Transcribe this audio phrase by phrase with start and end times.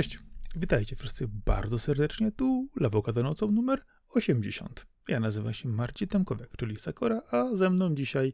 [0.00, 0.18] Cześć,
[0.56, 4.86] witajcie wszyscy bardzo serdecznie, tu Lawokado nocą numer 80.
[5.08, 8.32] Ja nazywam się Marcin Tomkowiak, czyli Sakora, a ze mną dzisiaj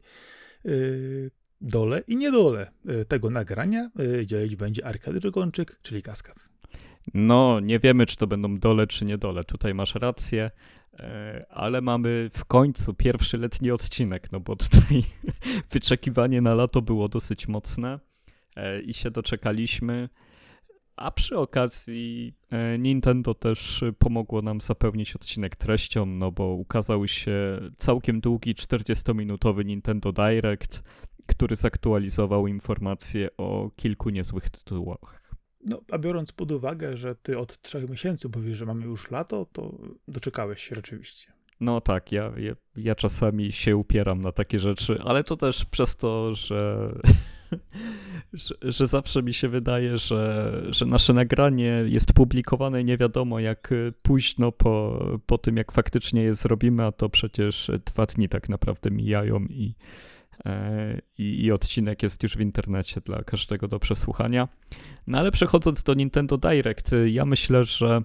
[0.65, 1.31] yy,
[1.61, 6.49] dole i niedole yy, tego nagrania yy, dzielić będzie Arkady Żegonczyk, czyli Kaskad.
[7.15, 9.45] No, nie wiemy, czy to będą dole, czy niedole.
[9.45, 10.51] Tutaj masz rację,
[10.95, 15.05] e, ale mamy w końcu pierwszy letni odcinek, no bo tutaj
[15.73, 18.01] wyczekiwanie na lato było dosyć mocne
[18.57, 20.09] e, i się doczekaliśmy.
[20.97, 27.61] A przy okazji e, Nintendo też pomogło nam zapełnić odcinek treścią, no bo ukazał się
[27.77, 30.83] całkiem długi 40-minutowy Nintendo Direct,
[31.27, 35.23] który zaktualizował informacje o kilku niezłych tytułach.
[35.65, 39.47] No, a biorąc pod uwagę, że ty od trzech miesięcy mówisz, że mamy już lato,
[39.53, 41.36] to doczekałeś się rzeczywiście.
[41.61, 45.97] No tak, ja, ja, ja czasami się upieram na takie rzeczy, ale to też przez
[45.97, 46.93] to, że
[48.33, 53.75] że, że, zawsze mi się wydaje, że, że nasze nagranie jest publikowane nie wiadomo jak
[54.03, 58.91] późno po, po tym, jak faktycznie je zrobimy, a to przecież dwa dni tak naprawdę
[58.91, 59.75] mijają i,
[60.47, 64.49] e, i, i odcinek jest już w internecie dla każdego do przesłuchania.
[65.07, 68.03] No ale przechodząc do Nintendo Direct, ja myślę, że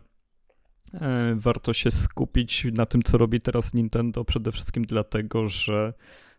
[1.35, 5.93] warto się skupić na tym, co robi teraz Nintendo, przede wszystkim dlatego, że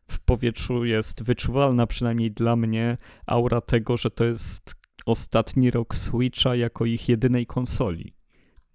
[0.08, 4.74] w powietrzu jest wyczuwalna, przynajmniej dla mnie, aura tego, że to jest
[5.06, 8.14] ostatni rok Switcha jako ich jedynej konsoli.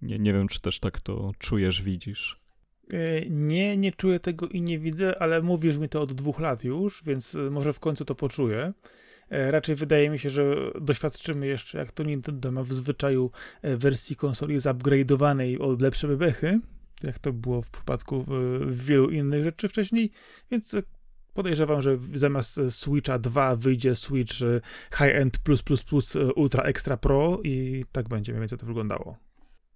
[0.02, 2.40] Nie, nie wiem, czy też tak to czujesz, widzisz.
[2.94, 6.64] E, nie, nie czuję tego i nie widzę, ale mówisz mi to od dwóch lat
[6.64, 8.74] już, więc e, może w końcu to poczuję.
[9.30, 13.32] E, raczej wydaje mi się, że doświadczymy jeszcze, jak to Nintendo ma w zwyczaju
[13.64, 16.60] wersji konsoli zupgrade'owanej o lepsze bebechy,
[17.04, 18.26] jak to było w przypadku
[18.68, 20.12] wielu innych rzeczy wcześniej,
[20.52, 20.76] więc
[21.34, 24.36] podejrzewam, że zamiast Switcha 2 wyjdzie Switch
[24.92, 29.18] High-End plus plus plus Ultra Extra Pro i tak będzie mniej więcej to wyglądało.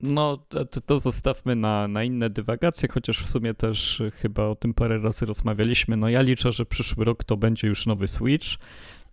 [0.02, 4.74] No, to, to zostawmy na, na inne dywagacje, chociaż w sumie też chyba o tym
[4.74, 5.98] parę razy rozmawialiśmy.
[5.98, 8.48] No ja liczę, że przyszły rok to będzie już nowy Switch.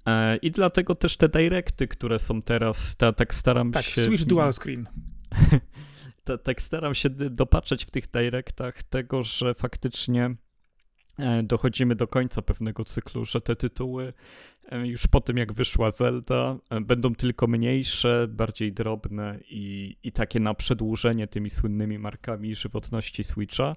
[0.07, 3.95] E, I dlatego też te directy, które są teraz, ta, tak staram tak, się...
[3.95, 4.89] Tak, Switch Dual Screen.
[6.25, 10.35] ta, tak staram się dopatrzeć w tych directach tego, że faktycznie
[11.19, 14.13] E, dochodzimy do końca pewnego cyklu, że te tytuły
[14.69, 20.41] e, już po tym jak wyszła Zelda będą tylko mniejsze, bardziej drobne i, i takie
[20.41, 23.77] na przedłużenie tymi słynnymi markami żywotności Switcha.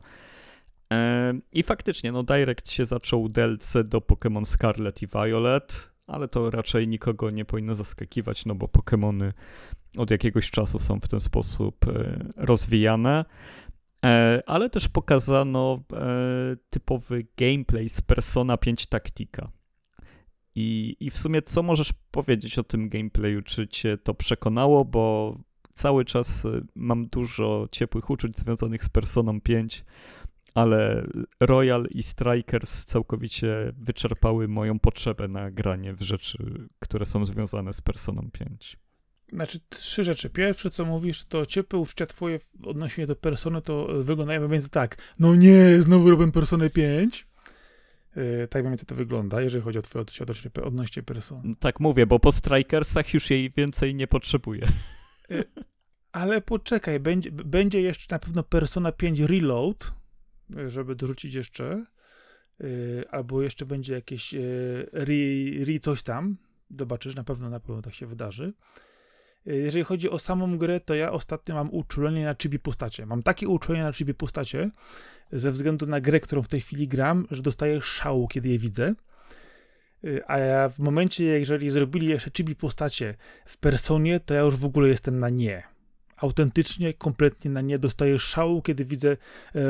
[1.52, 6.88] I faktycznie, no Direct się zaczął DLC do Pokémon Scarlet i Violet, ale to raczej
[6.88, 9.32] nikogo nie powinno zaskakiwać, no bo Pokémony
[9.98, 11.86] od jakiegoś czasu są w ten sposób
[12.36, 13.26] rozwijane.
[14.06, 19.52] E, ale też pokazano e, typowy gameplay z Persona 5 Taktika.
[20.56, 23.42] I, I w sumie co możesz powiedzieć o tym gameplayu?
[23.42, 24.86] Czy cię to przekonało?
[24.86, 25.36] Bo
[25.74, 29.86] cały czas e, mam dużo ciepłych uczuć związanych z Personą 5,
[30.54, 31.08] ale
[31.40, 37.82] Royal i Strikers całkowicie wyczerpały moją potrzebę na granie w rzeczy, które są związane z
[37.82, 38.78] Personą 5.
[39.34, 40.30] Znaczy, trzy rzeczy.
[40.30, 44.98] Pierwsze, co mówisz, to ciepłe uczucia twoje odnośnie do persony, to wyglądają mniej więcej tak.
[45.20, 47.28] No nie, znowu robię personę 5.
[48.16, 50.26] Yy, tak mniej więcej to wygląda, jeżeli chodzi o twoje odczucia
[50.64, 51.42] odnośnie persony.
[51.46, 54.68] No, tak mówię, bo po Strikersach już jej więcej nie potrzebuję.
[55.30, 55.44] Yy,
[56.12, 60.01] ale poczekaj, będzie, będzie jeszcze na pewno Persona 5 Reload,
[60.68, 61.86] żeby dorzucić jeszcze.
[62.60, 65.14] Yy, albo jeszcze będzie jakieś yy, re,
[65.62, 66.38] re coś tam.
[66.80, 68.54] Zobaczysz, na pewno, na pewno tak się wydarzy.
[69.46, 73.06] Jeżeli chodzi o samą grę, to ja ostatnio mam uczulenie na chibi postacie.
[73.06, 74.72] Mam takie uczulenie na chibi postacie
[75.32, 78.94] ze względu na grę, którą w tej chwili gram, że dostaję szału, kiedy je widzę.
[80.04, 84.58] Y, a ja w momencie, jeżeli zrobili jeszcze chibi postacie w personie, to ja już
[84.58, 85.64] w ogóle jestem na nie.
[86.22, 87.80] Autentycznie, kompletnie na nie.
[87.80, 89.18] Dostaję szału, kiedy widzę e,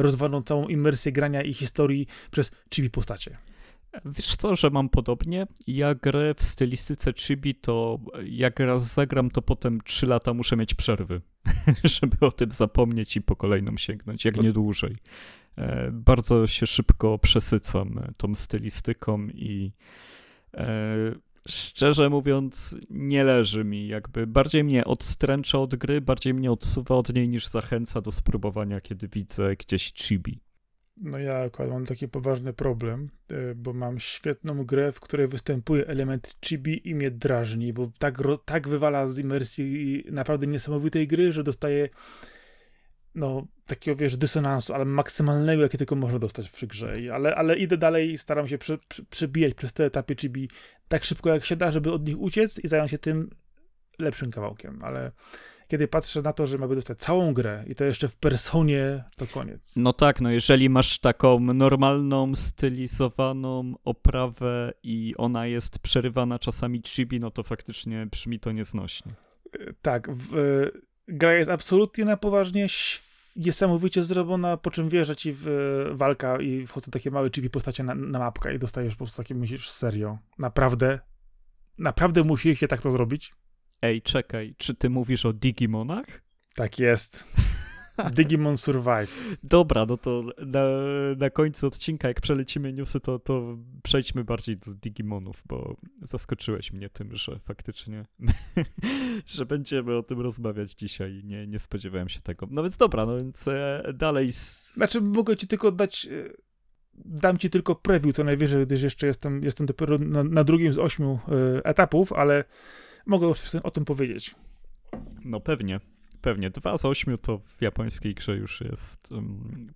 [0.01, 3.37] rozwaloną całą imersję grania i historii przez chibi postacie.
[4.05, 5.47] Wiesz co, że mam podobnie.
[5.67, 10.73] Ja grę w stylistyce chibi, to jak raz zagram, to potem 3 lata muszę mieć
[10.73, 11.21] przerwy,
[11.83, 14.95] żeby o tym zapomnieć i po kolejną sięgnąć, jak nie dłużej.
[15.57, 19.71] E, bardzo się szybko przesycam tą stylistyką i
[20.53, 20.67] e,
[21.47, 23.87] szczerze mówiąc, nie leży mi.
[23.87, 28.81] Jakby bardziej mnie odstręcza od gry, bardziej mnie odsuwa od niej niż zachęca do spróbowania,
[28.81, 30.39] kiedy widzę gdzieś chibi.
[30.97, 35.87] No ja akurat mam taki poważny problem, e, bo mam świetną grę, w której występuje
[35.87, 41.43] element chibi i mnie drażni, bo tak, tak wywala z imersji naprawdę niesamowitej gry, że
[41.43, 41.89] dostaje
[43.15, 46.95] no, takiego, wiesz, dysonansu, ale maksymalnego, jakie tylko można dostać w grze.
[47.13, 50.49] Ale, ale idę dalej i staram się przy, przy, przebijać przez te etapy chibi
[50.87, 53.29] tak szybko, jak się da, żeby od nich uciec i zająć się tym
[53.99, 55.11] lepszym kawałkiem, ale
[55.67, 59.27] kiedy patrzę na to, że mamy dostać całą grę i to jeszcze w personie, to
[59.27, 59.73] koniec.
[59.75, 67.19] No tak, no jeżeli masz taką normalną, stylizowaną oprawę i ona jest przerywana czasami chibi,
[67.19, 69.13] no to faktycznie brzmi to nieznośnie.
[69.81, 70.71] Tak, w, e,
[71.11, 72.67] gra jest absolutnie na poważnie,
[73.35, 77.83] niesamowicie zrobiona, po czym wierzę ci w e, walka i wchodzą takie małe chibi postacie
[77.83, 80.99] na, na mapkę i dostajesz po prostu takie myślisz, serio, naprawdę,
[81.77, 83.33] naprawdę musieliście tak to zrobić?
[83.81, 86.05] Ej, czekaj, czy ty mówisz o Digimonach?
[86.55, 87.27] Tak jest.
[88.15, 89.37] Digimon Survive.
[89.43, 90.63] Dobra, no to na,
[91.17, 96.89] na końcu odcinka, jak przelecimy newsy, to, to przejdźmy bardziej do Digimonów, bo zaskoczyłeś mnie
[96.89, 98.05] tym, że faktycznie,
[99.25, 101.21] że będziemy o tym rozmawiać dzisiaj.
[101.23, 102.47] Nie, nie spodziewałem się tego.
[102.51, 104.31] No więc dobra, no więc e, dalej.
[104.31, 104.73] Z...
[104.73, 106.05] Znaczy, mogę ci tylko dać.
[106.05, 106.51] e,
[107.05, 110.77] Dam ci tylko preview, co najwyżej, gdyż jeszcze jestem, jestem dopiero na, na drugim z
[110.77, 112.43] ośmiu e, etapów, ale
[113.05, 114.35] mogę już o tym powiedzieć.
[115.25, 115.79] No pewnie.
[116.21, 116.49] Pewnie.
[116.49, 119.07] Dwa z ośmiu to w japońskiej grze już jest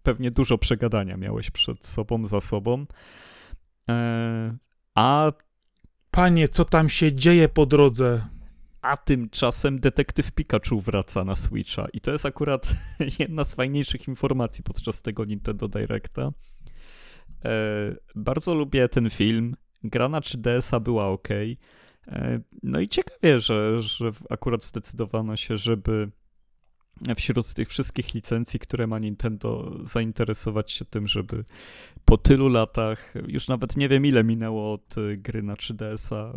[0.03, 2.85] pewnie dużo przegadania miałeś przed sobą, za sobą.
[3.89, 4.57] E,
[4.95, 5.31] a
[6.15, 8.25] Panie, co tam się dzieje po drodze?
[8.81, 12.75] A tymczasem detektyw Pikachu wraca na Switcha i to jest akurat
[13.19, 16.31] jedna z fajniejszych informacji podczas tego Nintendo Directa.
[17.45, 17.51] E,
[18.15, 19.55] bardzo lubię ten film.
[19.83, 21.27] Gra na 3DS-a była ok.
[22.07, 26.11] E, no i ciekawie, że, że akurat zdecydowano się, żeby
[27.15, 31.45] wśród tych wszystkich licencji, które ma Nintendo, zainteresować się tym, żeby
[32.05, 36.33] po tylu latach, już nawet nie wiem ile minęło od y, gry na 3DS-a,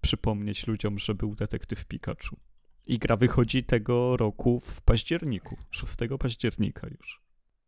[0.00, 2.36] przypomnieć ludziom, że był detektyw Pikachu.
[2.86, 7.20] I gra wychodzi tego roku w październiku, 6 października już.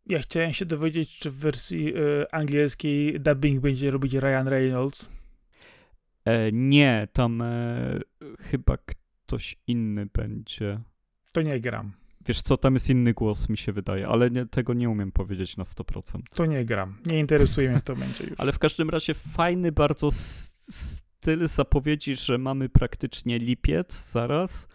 [0.06, 5.10] Ja chciałem się dowiedzieć, czy w wersji e, angielskiej dubbing będzie robić Ryan Reynolds.
[6.24, 8.00] E, nie, tam e,
[8.40, 10.80] chyba ktoś inny będzie.
[11.32, 12.01] To nie gram.
[12.26, 15.56] Wiesz co, tam jest inny głos, mi się wydaje, ale nie, tego nie umiem powiedzieć
[15.56, 16.20] na 100%.
[16.34, 16.98] To nie gram.
[17.06, 18.40] Nie interesuje mnie w to będzie już.
[18.40, 20.10] Ale w każdym razie fajny bardzo
[21.22, 24.68] styl zapowiedzi, że mamy praktycznie lipiec zaraz.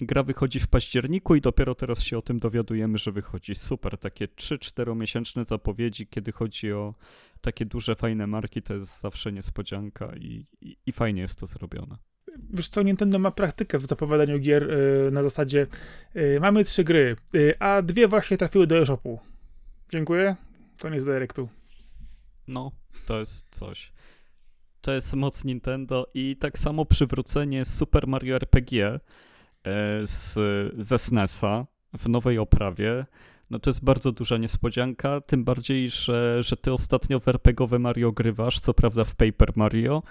[0.00, 3.54] Gra wychodzi w październiku i dopiero teraz się o tym dowiadujemy, że wychodzi.
[3.54, 6.94] Super, takie 3-4 miesięczne zapowiedzi, kiedy chodzi o
[7.40, 11.96] takie duże, fajne marki, to jest zawsze niespodzianka i, i, i fajnie jest to zrobione.
[12.50, 15.66] Wiesz co, Nintendo ma praktykę w zapowiadaniu gier e, na zasadzie
[16.14, 19.18] e, mamy trzy gry, e, a dwie właśnie trafiły do e-shopu.
[19.90, 20.36] Dziękuję.
[20.82, 21.48] Koniec Directu.
[22.48, 22.72] No,
[23.06, 23.92] to jest coś.
[24.80, 29.00] To jest moc Nintendo i tak samo przywrócenie Super Mario RPG e,
[30.02, 30.34] z,
[30.78, 31.66] ze SNES-a
[31.98, 33.06] w nowej oprawie.
[33.50, 38.12] No to jest bardzo duża niespodzianka, tym bardziej, że, że ty ostatnio w RPGowe Mario
[38.12, 40.02] grywasz, co prawda w Paper Mario,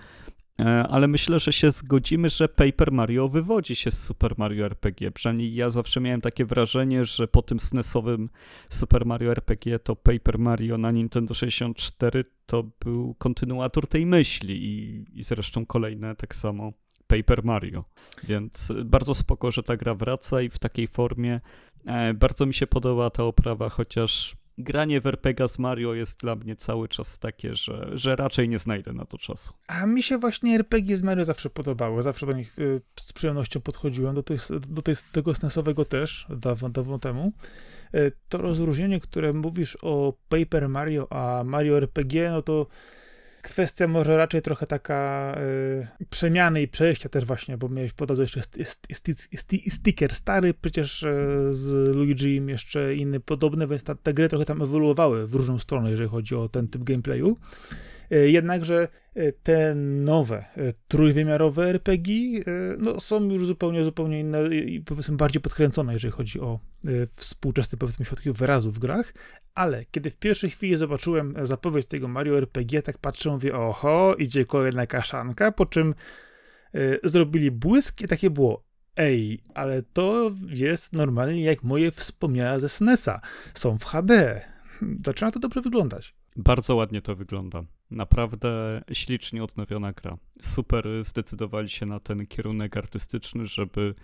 [0.66, 5.12] ale myślę, że się zgodzimy, że Paper Mario wywodzi się z Super Mario RPG.
[5.12, 8.30] Przynajmniej ja zawsze miałem takie wrażenie, że po tym SNES-owym
[8.70, 15.06] Super Mario RPG to Paper Mario na Nintendo 64 to był kontynuator tej myśli i,
[15.20, 16.74] i zresztą kolejne tak samo
[17.08, 17.84] Paper Mario.
[18.24, 21.42] Więc bardzo spoko, że ta gra wraca i w takiej formie.
[21.86, 26.36] E, bardzo mi się podoba ta oprawa, chociaż granie w RPG z Mario jest dla
[26.36, 29.54] mnie cały czas takie, że, że raczej nie znajdę na to czasu.
[29.68, 32.04] A mi się właśnie RPG z Mario zawsze podobały.
[32.04, 34.16] Zawsze do nich y, z przyjemnością podchodziłem.
[34.16, 37.32] Do, tych, do tego SNESowego też, dawno, dawno temu.
[37.96, 42.68] Y, To rozróżnienie, które mówisz o Paper Mario, a Mario RPG, no to
[43.42, 45.36] kwestia może raczej trochę taka
[46.02, 50.14] y, przemiany i przejścia też właśnie, bo miałeś po jeszcze st- st- st- st- sticker
[50.14, 51.08] stary przecież y,
[51.52, 56.10] z Luigi'm jeszcze inny podobny, więc te gry trochę tam ewoluowały w różną stronę, jeżeli
[56.10, 57.38] chodzi o ten typ gameplayu.
[58.12, 58.88] Y, Jednakże
[59.18, 62.44] y, te nowe y, trójwymiarowe RPG
[62.78, 66.60] no, są już zupełnie, zupełnie inne i powiedzmy bardziej podkręcone, jeżeli chodzi o
[67.16, 69.14] współczesne powiedzmy środki wyrazu w grach,
[69.56, 74.46] ale kiedy w pierwszej chwili zobaczyłem zapowiedź tego Mario RPG, tak patrzę, mówię, oho, idzie
[74.46, 75.94] kolejna kaszanka, po czym
[77.04, 78.64] zrobili błysk i takie było,
[78.96, 83.22] ej, ale to jest normalnie jak moje wspomnienia ze SNES-a,
[83.54, 84.42] są w HD.
[85.06, 86.16] Zaczyna to dobrze wyglądać.
[86.36, 87.64] Bardzo ładnie to wygląda.
[87.92, 90.18] Naprawdę ślicznie odnowiona gra.
[90.42, 93.96] Super zdecydowali się na ten kierunek artystyczny, żeby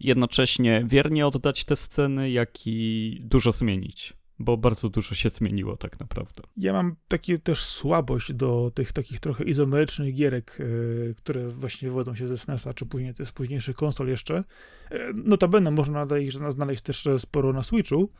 [0.00, 4.12] jednocześnie wiernie oddać te sceny, jak i dużo zmienić.
[4.38, 6.42] Bo bardzo dużo się zmieniło tak naprawdę.
[6.56, 12.14] Ja mam takie też słabość do tych takich trochę izomerycznych gierek, yy, które właśnie wywodzą
[12.14, 14.44] się ze SNES-a, czy później z późniejszych konsol jeszcze.
[14.90, 16.06] Yy, Notabene można
[16.50, 18.10] znaleźć też sporo na Switchu,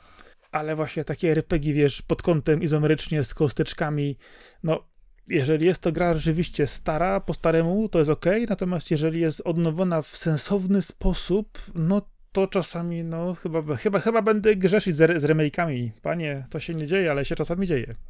[0.53, 4.19] ale właśnie takie RPG, wiesz, pod kątem izomerycznie z kosteczkami,
[4.63, 4.90] no
[5.29, 10.03] jeżeli jest to gra rzeczywiście stara, po staremu, to jest ok, natomiast jeżeli jest odnowiona
[10.03, 15.91] w sensowny sposób, no to czasami, no, chyba, chyba, chyba będę grzeszyć z, z remake'ami.
[16.03, 17.95] Panie, to się nie dzieje, ale się czasami dzieje.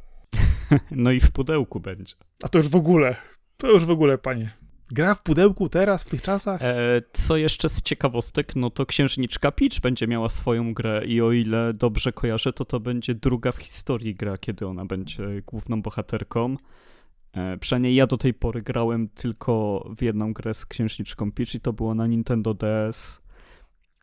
[0.91, 2.15] No i w pudełku będzie.
[2.43, 3.15] A to już w ogóle,
[3.57, 4.51] to już w ogóle, panie.
[4.91, 6.61] Gra w pudełku teraz, w tych czasach?
[6.61, 11.31] E, co jeszcze z ciekawostek, no to Księżniczka Peach będzie miała swoją grę i o
[11.31, 16.55] ile dobrze kojarzę, to to będzie druga w historii gra, kiedy ona będzie główną bohaterką.
[17.33, 21.59] E, przynajmniej ja do tej pory grałem tylko w jedną grę z Księżniczką Peach i
[21.59, 23.21] to było na Nintendo DS.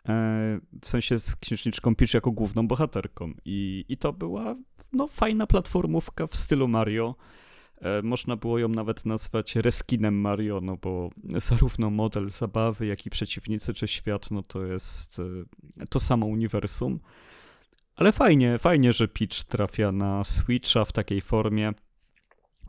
[0.08, 3.32] E, w sensie z Księżniczką Peach jako główną bohaterką.
[3.44, 4.56] I, i to była
[4.92, 7.14] no, fajna platformówka w stylu Mario.
[7.80, 13.10] E, można było ją nawet nazwać reskinem Mario, no bo zarówno model zabawy, jak i
[13.10, 15.22] przeciwnicy czy świat, no to jest
[15.90, 17.00] to samo uniwersum.
[17.96, 21.72] Ale fajnie, fajnie, że Peach trafia na Switcha w takiej formie.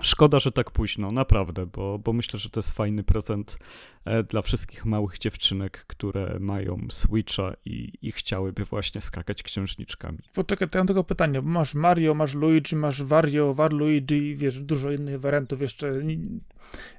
[0.01, 3.57] Szkoda, że tak późno, naprawdę, bo, bo myślę, że to jest fajny prezent
[4.05, 10.17] e, dla wszystkich małych dziewczynek, które mają Switcha i, i chciałyby właśnie skakać księżniczkami.
[10.33, 11.41] Poczekaj, to ja mam tylko pytanie.
[11.41, 16.01] Masz Mario, masz Luigi, masz Wario, Waluigi, wiesz, dużo innych wariantów jeszcze.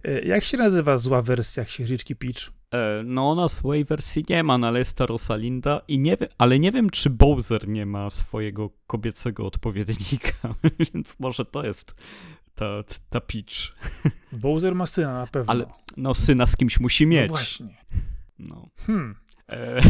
[0.04, 2.52] E, jak się nazywa zła wersja księżniczki Peach?
[2.74, 6.28] E, no ona swojej wersji nie ma, no ale jest ta Rosalinda i nie wiem,
[6.38, 10.54] ale nie wiem, czy Bowser nie ma swojego kobiecego odpowiednika,
[10.94, 11.94] więc może to jest
[12.60, 13.74] ta, ta Peach.
[14.32, 15.52] Bowser ma syna na pewno.
[15.52, 17.30] Ale no syna z kimś musi mieć.
[17.30, 17.76] No właśnie.
[18.38, 18.68] No.
[18.86, 19.14] Hmm.
[19.52, 19.80] E,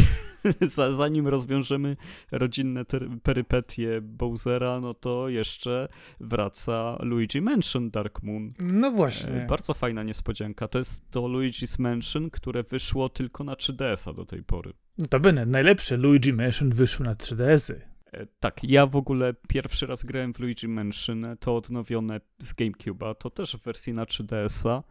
[0.99, 1.97] zanim rozwiążemy
[2.33, 2.85] rodzinne
[3.23, 5.89] perypetie Bowsera, no to jeszcze
[6.21, 8.53] wraca Luigi Mansion Dark Moon.
[8.61, 9.43] No właśnie.
[9.43, 10.69] E, bardzo fajna niespodzianka.
[10.69, 14.73] To jest to Luigi's Mansion, które wyszło tylko na 3DS-a do tej pory.
[14.99, 17.90] Notabene, najlepsze Luigi Mansion wyszło na 3DS-y.
[18.13, 23.15] E, tak, ja w ogóle pierwszy raz grałem w Luigi Mansion, to odnowione z GameCube'a,
[23.15, 24.83] to też w wersji na 3DS-a.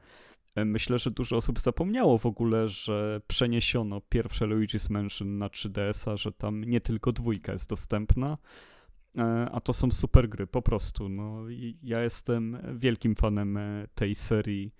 [0.55, 6.17] E, myślę, że dużo osób zapomniało w ogóle, że przeniesiono pierwsze Luigi's Mansion na 3DS-a,
[6.17, 8.37] że tam nie tylko dwójka jest dostępna,
[9.17, 11.09] e, a to są super gry, po prostu.
[11.09, 11.43] No,
[11.83, 13.59] ja jestem wielkim fanem
[13.95, 14.73] tej serii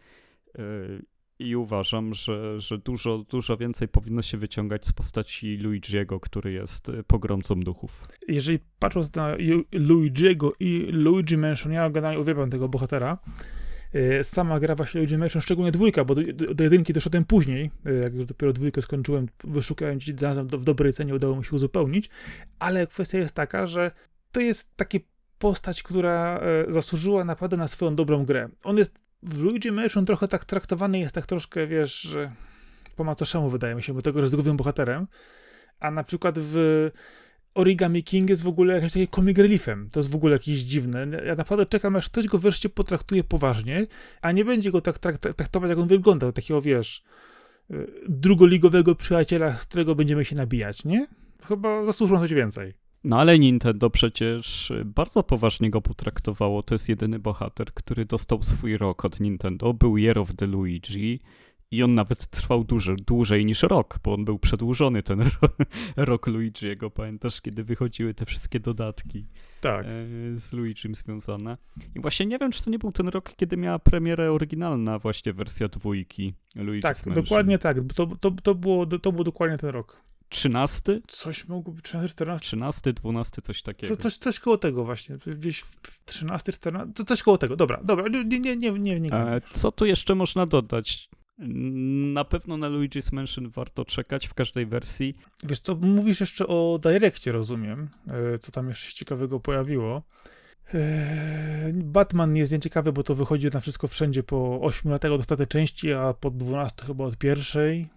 [1.39, 6.89] i uważam, że, że dużo, dużo więcej powinno się wyciągać z postaci Luigiego, który jest
[6.89, 8.07] y, pogromcą duchów.
[8.27, 9.35] Jeżeli patrząc na
[9.71, 13.17] Luigiego i Luigi Mansion, ja generalnie uwielbiam tego bohatera.
[13.95, 16.21] Y, sama gra właśnie Luigi Mansion, szczególnie dwójka, bo do,
[16.55, 21.15] do, jedynki doszedłem później, y, jak już dopiero dwójkę skończyłem, wyszukałem zarazem w dobrej cenie,
[21.15, 22.09] udało mi się uzupełnić,
[22.59, 23.91] ale kwestia jest taka, że
[24.31, 24.99] to jest taki
[25.37, 28.49] postać, która zasłużyła naprawdę na swoją dobrą grę.
[28.63, 32.17] On jest w Luigi Mansion trochę tak traktowany jest tak troszkę, wiesz,
[32.95, 35.07] po macoszemu wydaje mi się, bo tego jest głównym bohaterem,
[35.79, 36.89] a na przykład w
[37.53, 39.89] Origami King jest w ogóle jakimś takim comic reliefem.
[39.91, 41.07] To jest w ogóle jakieś dziwne.
[41.25, 43.87] Ja naprawdę czekam, aż ktoś go wreszcie potraktuje poważnie,
[44.21, 47.03] a nie będzie go tak traktować, jak on wyglądał, takiego, wiesz,
[47.71, 51.07] y, drugoligowego przyjaciela, z którego będziemy się nabijać, nie?
[51.47, 52.73] Chyba zasłużą coś więcej.
[53.03, 56.63] No ale Nintendo przecież bardzo poważnie go potraktowało.
[56.63, 59.73] To jest jedyny bohater, który dostał swój rok od Nintendo.
[59.73, 61.19] Był Year of the Luigi
[61.71, 65.19] i on nawet trwał duży, dłużej niż rok, bo on był przedłużony, ten
[65.97, 66.89] rok Luigi'ego.
[66.89, 69.25] Pamiętasz, kiedy wychodziły te wszystkie dodatki
[69.61, 69.85] tak.
[69.85, 69.89] E,
[70.39, 71.57] z Luigi'm związane.
[71.95, 75.33] I właśnie nie wiem, czy to nie był ten rok, kiedy miała premierę oryginalna właśnie
[75.33, 77.23] wersja dwójki Luigi's Tak, Mansion.
[77.23, 77.77] dokładnie tak.
[77.95, 80.01] To, to, to, było, to był dokładnie ten rok.
[80.29, 81.01] 13?
[81.07, 82.47] Coś mogło być 13, 14.
[82.47, 83.95] 13, 12, coś takiego.
[83.95, 85.17] Co, coś, coś koło tego właśnie.
[85.37, 87.55] Gdzieś w 13, 14, coś koło tego.
[87.55, 88.99] Dobra, dobra, nie, nie, nie, nie.
[88.99, 89.13] nie.
[89.13, 91.09] E, co tu jeszcze można dodać?
[92.13, 95.17] Na pewno na Luigi's Mansion warto czekać w każdej wersji.
[95.43, 100.03] Wiesz co, mówisz jeszcze o Direccie, rozumiem, e, co tam jeszcze ciekawego pojawiło.
[100.73, 105.47] E, Batman jest nieciekawy, bo to wychodzi na wszystko wszędzie po 8 latach od ostatniej
[105.47, 107.89] części, a po 12 chyba od pierwszej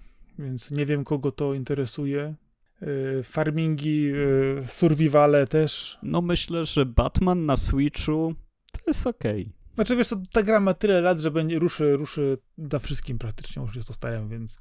[0.43, 2.35] więc nie wiem, kogo to interesuje.
[2.83, 4.13] E, farmingi,
[4.59, 5.99] e, survivale też.
[6.03, 8.35] No myślę, że Batman na Switchu
[8.73, 9.43] to jest okej.
[9.43, 9.75] Okay.
[9.75, 13.77] Znaczy wiesz, ta gra ma tyle lat, że będzie ruszy, ruszy na wszystkim praktycznie, już
[13.77, 14.59] jest to starym, więc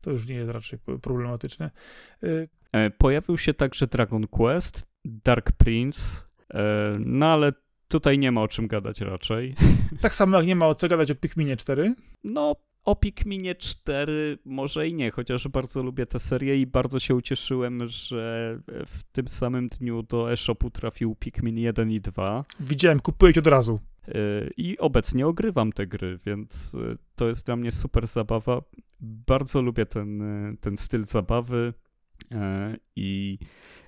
[0.00, 1.70] to już nie jest raczej problematyczne.
[2.72, 6.26] E, pojawił się także Dragon Quest, Dark Prince,
[6.98, 7.52] no ale
[7.88, 9.54] tutaj nie ma o czym gadać raczej.
[10.00, 11.94] Tak samo jak nie ma o co gadać o Pikminie 4.
[12.24, 17.14] No, o Pikminie 4 może i nie, chociaż bardzo lubię tę serię i bardzo się
[17.14, 22.44] ucieszyłem, że w tym samym dniu do e-shopu trafił Pikmin 1 i 2.
[22.60, 23.80] Widziałem, kupuję od razu.
[24.08, 24.12] Y,
[24.56, 28.62] I obecnie ogrywam te gry, więc y, to jest dla mnie super zabawa.
[29.00, 31.72] Bardzo lubię ten, y, ten styl zabawy
[32.96, 33.38] i,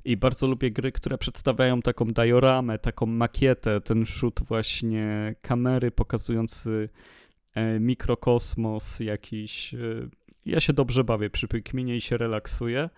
[0.05, 6.89] i bardzo lubię gry, które przedstawiają taką dioramę, taką makietę, ten rzut właśnie kamery pokazujący
[6.89, 7.18] E,
[7.81, 9.75] mikrokosmos jakiś.
[9.75, 9.79] E,
[10.47, 12.91] ja się dobrze bawię przy Pikminie i się relaksuję.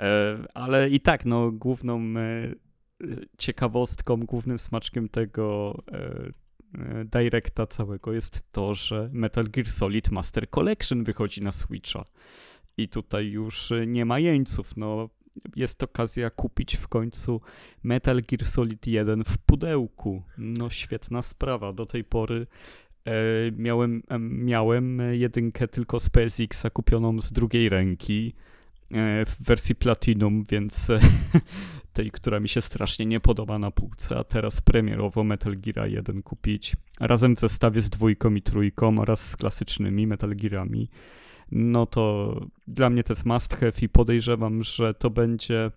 [0.00, 2.54] E, ale i tak, no, główną e,
[3.38, 6.32] ciekawostką, głównym smaczkiem tego e,
[6.74, 12.04] e, directa całego jest to, że Metal Gear Solid Master Collection wychodzi na Switcha.
[12.76, 15.08] I tutaj już nie ma jeńców, no
[15.56, 17.40] jest okazja kupić w końcu
[17.82, 20.22] Metal Gear Solid 1 w pudełku.
[20.38, 21.72] No świetna sprawa.
[21.72, 22.46] Do tej pory e,
[23.56, 28.34] miałem, e, miałem jedynkę tylko z PSX-a kupioną z drugiej ręki
[28.90, 31.00] e, w wersji Platinum, więc e,
[31.92, 36.22] tej, która mi się strasznie nie podoba na półce, a teraz premierowo Metal Gear 1
[36.22, 36.76] kupić.
[37.00, 40.88] Razem w zestawie z dwójką i trójką oraz z klasycznymi Metal Gearami.
[41.52, 42.34] No to
[42.66, 45.70] dla mnie to jest must have i podejrzewam, że to będzie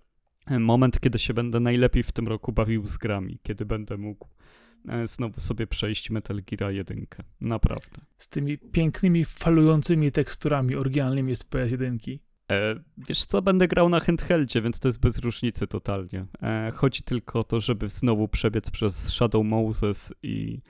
[0.59, 4.60] moment, kiedy się będę najlepiej w tym roku bawił z grami, kiedy będę mógł e,
[5.03, 7.05] znowu sobie przejść Metal Gear 1.
[7.41, 8.01] Naprawdę.
[8.17, 12.17] Z tymi pięknymi, falującymi teksturami oryginalnymi z PS1.
[12.51, 16.25] E, wiesz co, będę grał na handheldzie, więc to jest bez różnicy totalnie.
[16.41, 20.61] E, chodzi tylko o to, żeby znowu przebiec przez Shadow Moses i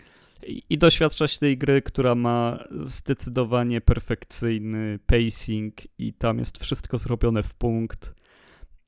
[0.70, 7.53] i, doświadczać tej gry, która ma zdecydowanie perfekcyjny pacing i tam jest wszystko zrobione w
[7.53, 8.13] punkt.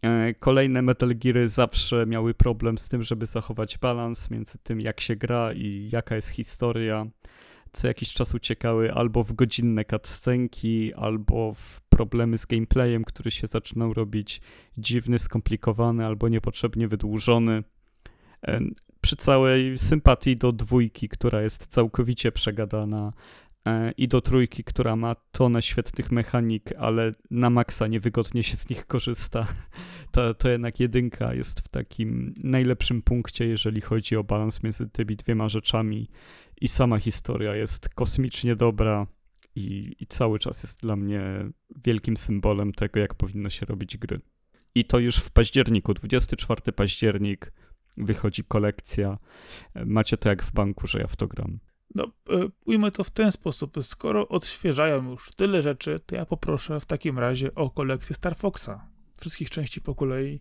[0.04, 5.02] E, kolejne Metal Geary zawsze miały problem z tym, żeby zachować balans między tym, jak
[5.02, 7.06] się gra i jaka jest historia.
[7.72, 13.48] Co jakiś czas uciekały albo w godzinne cutscenki, albo w problemy z gameplayem, który się
[13.48, 14.42] zaczynał robić
[14.78, 17.64] dziwny, skomplikowany albo niepotrzebnie wydłużony.
[18.48, 18.60] E,
[19.02, 23.14] przy całej sympatii do dwójki, która jest całkowicie przegadana,
[23.98, 28.88] i do trójki, która ma tonę świetnych mechanik, ale na maksa niewygodnie się z nich
[28.88, 29.48] korzysta,
[30.12, 35.16] to, to jednak jedynka jest w takim najlepszym punkcie, jeżeli chodzi o balans między tymi
[35.16, 36.10] dwiema rzeczami
[36.62, 39.08] i sama historia jest kosmicznie dobra
[39.56, 41.22] i, i cały czas jest dla mnie
[41.84, 44.20] wielkim symbolem tego, jak powinno się robić gry.
[44.76, 47.54] I to już w październiku, 24 październik,
[47.98, 49.18] wychodzi kolekcja.
[49.86, 51.60] Macie to jak w banku, że ja w to gram.
[51.96, 53.78] No, e, ujmę to w ten sposób.
[53.82, 58.88] Skoro odświeżają już tyle rzeczy, to ja poproszę w takim razie o kolekcję Star Foxa.
[59.20, 60.40] Wszystkich części po kolei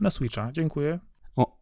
[0.00, 0.52] na Switcha.
[0.52, 0.98] Dziękuję.
[1.36, 1.58] O,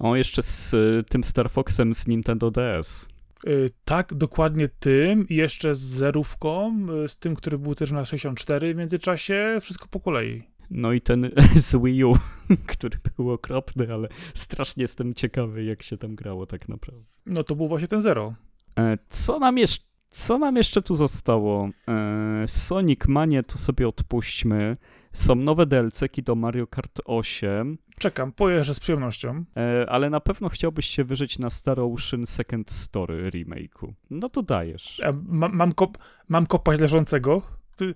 [0.00, 3.06] o jeszcze z y, tym Star Foxem z Nintendo DS.
[3.46, 5.26] Y, tak, dokładnie tym.
[5.30, 9.58] Jeszcze z zerówką, z tym, który był też na 64 w międzyczasie.
[9.60, 10.42] Wszystko po kolei.
[10.70, 12.16] No i ten z Wii U,
[12.66, 17.04] który był okropny, ale strasznie jestem ciekawy, jak się tam grało tak naprawdę.
[17.26, 18.34] No to był właśnie ten Zero.
[18.78, 21.68] E, co nam jeszcze, co nam jeszcze tu zostało?
[21.88, 24.76] E, Sonic Manie to sobie odpuśćmy.
[25.12, 27.78] Są nowe DLC-ki do Mario Kart 8.
[27.98, 29.44] Czekam, pojeżdżę z przyjemnością.
[29.56, 33.92] E, ale na pewno chciałbyś się wyżyć na Star Ocean Second Story remake'u.
[34.10, 35.02] No to dajesz.
[35.28, 37.42] Ma, mam, kop, mam kopać leżącego.
[37.76, 37.94] Ty,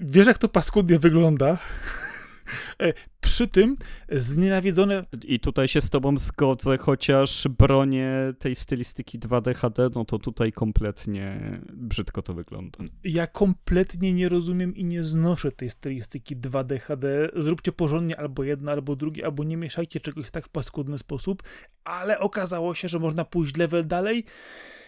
[0.00, 1.58] Wiesz, jak to paskudnie wygląda?
[2.80, 3.76] E, przy tym
[4.12, 5.04] znienawidzone.
[5.24, 10.52] I tutaj się z tobą zgodzę, chociaż bronię tej stylistyki 2D HD, no to tutaj
[10.52, 12.78] kompletnie brzydko to wygląda.
[13.04, 17.28] Ja kompletnie nie rozumiem i nie znoszę tej stylistyki 2D HD.
[17.36, 21.42] Zróbcie porządnie albo jedno, albo drugie, albo nie mieszajcie czegoś w tak paskudny sposób,
[21.84, 24.24] ale okazało się, że można pójść level dalej,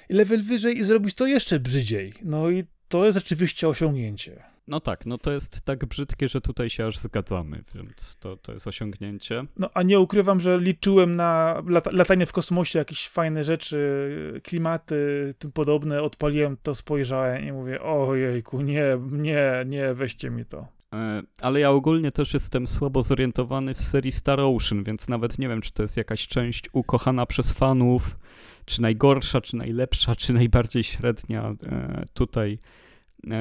[0.09, 2.13] level wyżej i zrobić to jeszcze brzydziej.
[2.23, 4.50] No i to jest rzeczywiście osiągnięcie.
[4.71, 8.53] No tak, no to jest tak brzydkie, że tutaj się aż zgadzamy, więc to, to
[8.53, 9.45] jest osiągnięcie.
[9.57, 15.31] No a nie ukrywam, że liczyłem na lata, latanie w kosmosie, jakieś fajne rzeczy, klimaty,
[15.39, 16.03] tym podobne.
[16.03, 20.67] Odpaliłem to, spojrzałem i mówię, ojejku, nie, nie, nie, weźcie mi to.
[20.95, 25.49] E, ale ja ogólnie też jestem słabo zorientowany w serii Star Ocean, więc nawet nie
[25.49, 28.19] wiem, czy to jest jakaś część ukochana przez fanów,
[28.65, 31.55] czy najgorsza, czy najlepsza, czy najbardziej średnia.
[31.67, 32.59] E, tutaj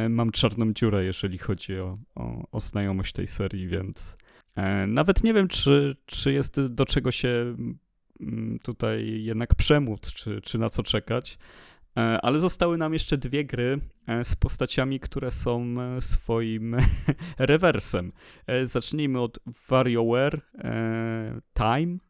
[0.10, 4.18] mam czarną dziurę, jeżeli chodzi o, o, o znajomość tej serii, więc
[4.56, 7.56] e, nawet nie wiem, czy, czy jest do czego się
[8.22, 11.38] mm, tutaj jednak przemóc, czy, czy na co czekać.
[11.98, 13.80] E, ale zostały nam jeszcze dwie gry
[14.24, 16.76] z postaciami, które są swoim
[17.38, 18.12] rewersem.
[18.66, 19.40] Zacznijmy od
[19.70, 20.42] WarioWare
[21.54, 22.09] Time E,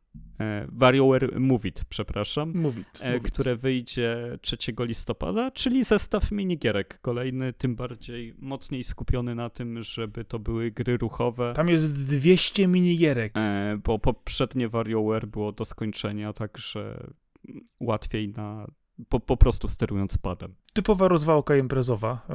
[0.71, 7.53] WarioWare Move It, przepraszam, Move it, e, które wyjdzie 3 listopada, czyli zestaw minigierek, kolejny,
[7.53, 11.53] tym bardziej mocniej skupiony na tym, żeby to były gry ruchowe.
[11.55, 13.37] Tam jest 200 minigierek.
[13.37, 17.09] E, bo poprzednie WarioWare było do skończenia, także
[17.79, 18.67] łatwiej na,
[19.09, 20.55] po, po prostu sterując padem.
[20.73, 22.27] Typowa rozwałka imprezowa.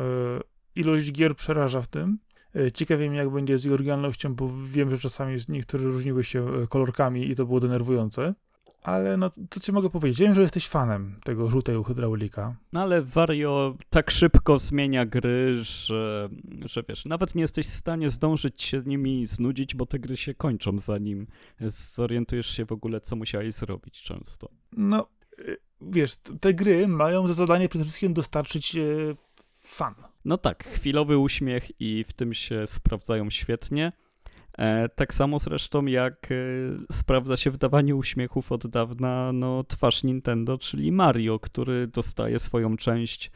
[0.77, 2.19] Ilość gier przeraża w tym.
[2.57, 6.63] E, ciekawie mnie, jak będzie z jej oryginalnością, bo wiem, że czasami niektóre różniły się
[6.63, 8.35] e, kolorkami i to było denerwujące.
[8.83, 10.21] ale no co ci mogę powiedzieć?
[10.21, 12.57] Wiem, że jesteś fanem tego żółtego hydraulika.
[12.73, 16.29] No ale Wario tak szybko zmienia gry, że,
[16.65, 20.35] że wiesz, nawet nie jesteś w stanie zdążyć się nimi znudzić, bo te gry się
[20.35, 21.27] kończą, zanim
[21.95, 24.49] zorientujesz się w ogóle, co musiałeś zrobić często.
[24.77, 25.07] No,
[25.39, 28.81] y, wiesz, te gry mają za zadanie przede wszystkim dostarczyć e,
[29.61, 29.95] fan.
[30.25, 33.93] No tak, chwilowy uśmiech i w tym się sprawdzają świetnie.
[34.59, 36.35] E, tak samo zresztą jak e,
[36.93, 42.77] sprawdza się w dawaniu uśmiechów od dawna no, twarz Nintendo, czyli Mario, który dostaje swoją
[42.77, 43.31] część.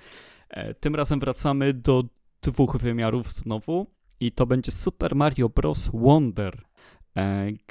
[0.48, 2.05] E, tym razem wracamy do
[2.42, 3.87] dwóch wymiarów znowu
[4.20, 5.90] i to będzie Super Mario Bros.
[5.94, 6.68] Wonder.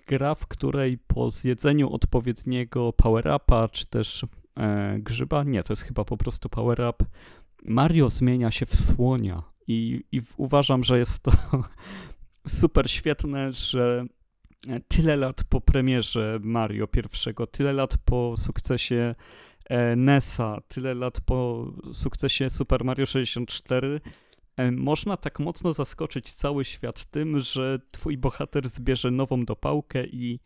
[0.07, 4.25] Gra, w której po zjedzeniu odpowiedniego power-upa, czy też
[4.97, 7.05] grzyba, nie, to jest chyba po prostu power-up,
[7.65, 11.31] Mario zmienia się w słonia i, i uważam, że jest to
[12.47, 14.05] super świetne, że
[14.87, 19.15] tyle lat po premierze Mario pierwszego, tyle lat po sukcesie
[19.69, 24.01] e, NESa, tyle lat po sukcesie Super Mario 64,
[24.57, 30.39] e, można tak mocno zaskoczyć cały świat tym, że twój bohater zbierze nową dopałkę i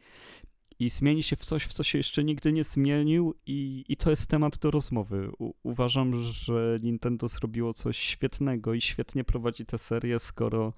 [0.82, 4.10] i zmieni się w coś, w co się jeszcze nigdy nie zmienił i, i to
[4.10, 5.30] jest temat do rozmowy.
[5.40, 10.74] U, uważam, że Nintendo zrobiło coś świetnego i świetnie prowadzi tę serię, skoro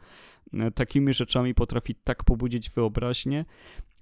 [0.53, 3.45] e, takimi rzeczami potrafi tak pobudzić wyobraźnię.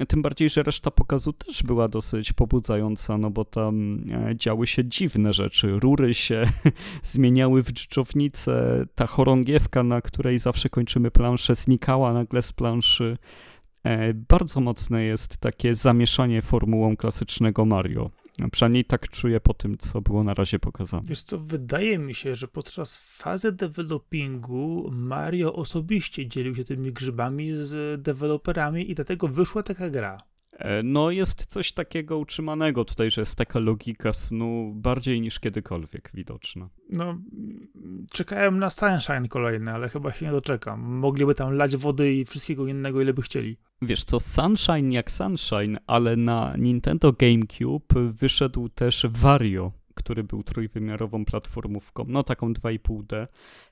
[0.07, 4.85] Tym bardziej, że reszta pokazu też była dosyć pobudzająca, no bo tam e, działy się
[4.85, 5.79] dziwne rzeczy.
[5.79, 6.43] Rury się
[7.03, 13.17] zmieniały w dżdżownicę, ta chorągiewka, na której zawsze kończymy planszę, znikała nagle z planszy.
[13.83, 18.09] E, bardzo mocne jest takie zamieszanie formułą klasycznego Mario.
[18.51, 21.03] Przynajmniej tak czuję po tym, co było na razie pokazane.
[21.05, 27.53] Wiesz co, wydaje mi się, że podczas fazy developingu Mario osobiście dzielił się tymi grzybami
[27.53, 30.17] z deweloperami i dlatego wyszła taka gra.
[30.62, 36.12] E, no jest coś takiego utrzymanego tutaj, że jest taka logika snu bardziej niż kiedykolwiek
[36.13, 36.69] widoczna.
[36.89, 37.17] No,
[38.12, 40.82] czekałem na Sunshine kolejne, ale chyba się nie doczekam.
[40.82, 43.58] Mogliby tam lać wody i wszystkiego innego, ile by chcieli.
[43.82, 51.26] Wiesz co, Sunshine jak Sunshine, ale na Nintendo GameCube wyszedł też Wario, który był trójwymiarową
[51.26, 53.28] platformówką, no taką 2,5D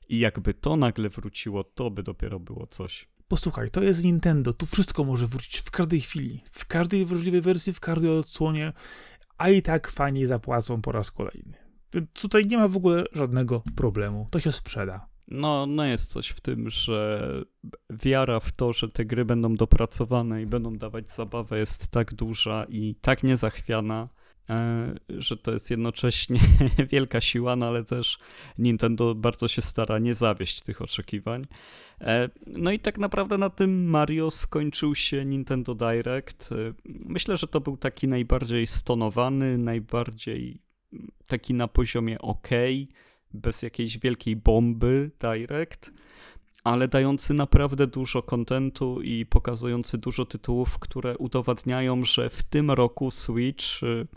[0.10, 3.08] i jakby to nagle wróciło, to by dopiero było coś.
[3.29, 7.73] Posłuchaj, to jest Nintendo, tu wszystko może wrócić w każdej chwili, w każdej wrażliwej wersji,
[7.73, 8.73] w każdej odsłonie,
[9.37, 11.53] a i tak fani zapłacą po raz kolejny.
[12.13, 15.07] Tutaj nie ma w ogóle żadnego problemu, to się sprzeda.
[15.27, 17.31] No, no jest coś w tym, że
[17.89, 22.65] wiara w to, że te gry będą dopracowane i będą dawać zabawę jest tak duża
[22.69, 24.09] i tak niezachwiana,
[24.49, 26.39] e, że to jest jednocześnie
[26.91, 28.19] wielka siła, no ale też
[28.57, 31.47] Nintendo bardzo się stara nie zawieść tych oczekiwań.
[32.01, 36.51] E, no i tak naprawdę na tym Mario skończył się Nintendo Direct.
[36.51, 40.62] E, myślę, że to był taki najbardziej stonowany, najbardziej
[41.27, 42.49] taki na poziomie OK,
[43.33, 45.91] bez jakiejś wielkiej bomby Direct,
[46.63, 53.12] ale dający naprawdę dużo kontentu i pokazujący dużo tytułów, które udowadniają, że w tym roku
[53.12, 54.07] Switch y,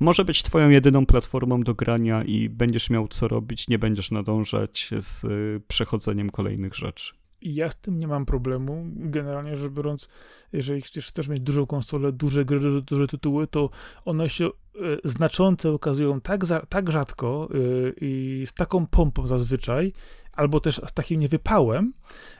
[0.00, 4.90] może być twoją jedyną platformą do grania i będziesz miał co robić, nie będziesz nadążać
[4.98, 7.17] z y, przechodzeniem kolejnych rzeczy.
[7.42, 8.84] I ja z tym nie mam problemu.
[8.96, 10.08] Generalnie rzecz biorąc,
[10.52, 13.70] jeżeli chcesz też mieć dużą konsolę, duże gry, duże tytuły, to
[14.04, 14.50] one się e,
[15.04, 19.92] znaczące okazują tak, za, tak rzadko yy, i z taką pompą zazwyczaj,
[20.38, 21.92] albo też z takim niewypałem,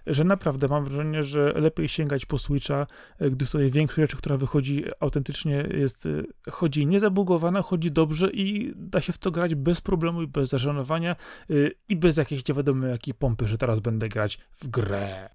[0.07, 2.87] że naprawdę mam wrażenie, że lepiej sięgać po Switcha,
[3.19, 8.73] e, gdy tutaj większość rzeczy, która wychodzi autentycznie jest, e, chodzi niezabugowana, chodzi dobrze i
[8.77, 11.17] da się w to grać bez problemu i bez zażenowania
[11.51, 11.55] e,
[11.89, 15.31] i bez jakiejś nie wiadomo jakiej pompy, że teraz będę grać w grę.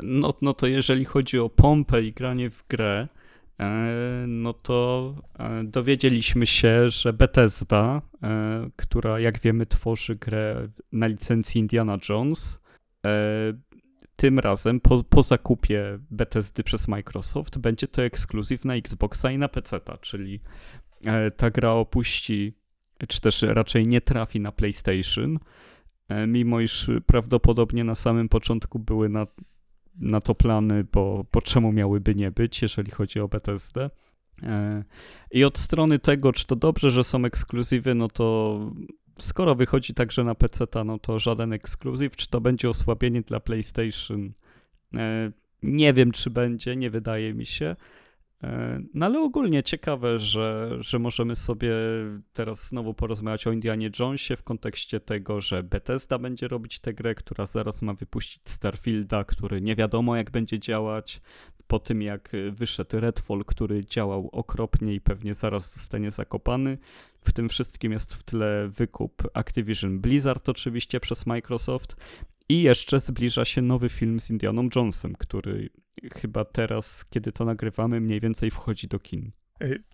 [0.00, 3.08] No, no to jeżeli chodzi o pompę i granie w grę,
[4.26, 11.60] no to e, dowiedzieliśmy się, że Bethesda, e, która jak wiemy tworzy grę na licencji
[11.60, 12.60] Indiana Jones,
[14.16, 19.48] tym razem po, po zakupie Bethesdy przez Microsoft będzie to ekskluzyw na Xboxa i na
[19.48, 20.40] PC, czyli
[21.36, 22.52] ta gra opuści,
[23.08, 25.38] czy też raczej nie trafi na PlayStation,
[26.26, 29.26] mimo iż prawdopodobnie na samym początku były na
[30.00, 33.90] na to plany, bo, bo czemu miałyby nie być, jeżeli chodzi o BTSD.
[34.42, 34.84] E,
[35.30, 38.58] I od strony tego, czy to dobrze, że są ekskluzywy, no to
[39.18, 44.32] skoro wychodzi także na PC, no to żaden ekskluzyw, czy to będzie osłabienie dla PlayStation?
[44.94, 45.32] E,
[45.62, 47.76] nie wiem, czy będzie, nie wydaje mi się.
[48.42, 51.72] E, no ale ogólnie ciekawe, że, że możemy sobie
[52.32, 57.14] teraz znowu porozmawiać o Indianie Jonesie w kontekście tego, że Bethesda będzie robić tę grę,
[57.14, 61.20] która zaraz ma wypuścić Starfielda, który nie wiadomo jak będzie działać.
[61.66, 66.78] po tym jak wyszedł Redfall, który działał okropnie i pewnie zaraz zostanie zakopany.
[67.20, 71.96] W tym wszystkim jest w tle wykup Activision Blizzard oczywiście przez Microsoft
[72.48, 75.70] i jeszcze zbliża się nowy film z Indianą Jonesem, który
[76.14, 79.32] chyba teraz, kiedy to nagrywamy, mniej więcej wchodzi do kin.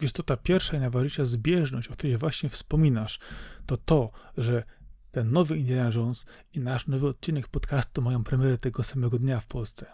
[0.01, 3.19] Wiesz to ta pierwsza i najważniejsza zbieżność, o której właśnie wspominasz,
[3.67, 4.63] to to, że
[5.11, 9.47] ten nowy Indiana Jones i nasz nowy odcinek podcastu mają premierę tego samego dnia w
[9.47, 9.87] Polsce.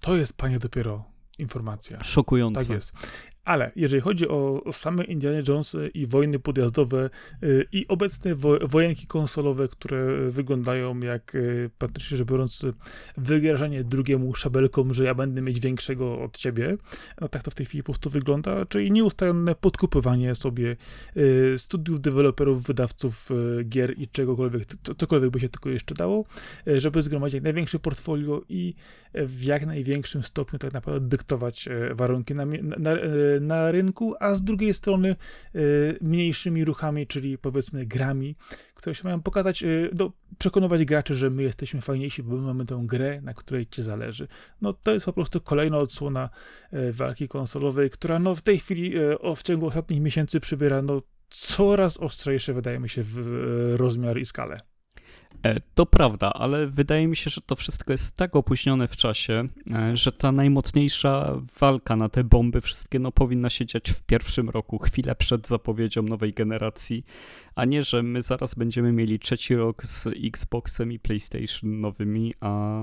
[0.00, 1.04] To jest, panie, dopiero
[1.38, 2.04] informacja.
[2.04, 2.60] Szokujące.
[2.60, 2.92] Tak jest.
[3.46, 7.10] Ale jeżeli chodzi o, same Indiana Jones i wojny podjazdowe
[7.42, 12.62] y, i obecne wo, wojenki konsolowe, które wyglądają jak y, praktycznie rzecz biorąc
[13.16, 16.76] wygrażanie drugiemu szabelkom, że ja będę mieć większego od ciebie,
[17.20, 20.76] no tak to w tej chwili po prostu wygląda, czyli nieustanne podkupywanie sobie
[21.16, 23.30] y, studiów, deweloperów, wydawców
[23.68, 24.64] gier i czegokolwiek,
[24.98, 26.24] cokolwiek by się tylko jeszcze dało,
[26.66, 28.74] żeby zgromadzić jak największe portfolio i
[29.14, 32.76] w jak największym stopniu tak naprawdę dyktować warunki na, na,
[33.35, 35.16] na na rynku, a z drugiej strony
[35.54, 38.36] y, mniejszymi ruchami, czyli powiedzmy grami,
[38.74, 42.66] które się mają pokazać, y, do, przekonywać graczy, że my jesteśmy fajniejsi, bo my mamy
[42.66, 44.28] tę grę, na której ci zależy.
[44.60, 46.30] No to jest po prostu kolejna odsłona
[46.72, 48.92] y, walki konsolowej, która no w tej chwili
[49.36, 54.60] w ciągu ostatnich miesięcy przybiera no coraz ostrzejsze, wydaje mi się, w rozmiar i skalę.
[55.42, 59.48] E, to prawda, ale wydaje mi się, że to wszystko jest tak opóźnione w czasie,
[59.74, 64.50] e, że ta najmocniejsza walka na te bomby wszystkie no, powinna się dziać w pierwszym
[64.50, 67.04] roku, chwilę przed zapowiedzią nowej generacji,
[67.54, 72.82] a nie, że my zaraz będziemy mieli trzeci rok z Xboxem i PlayStation nowymi, a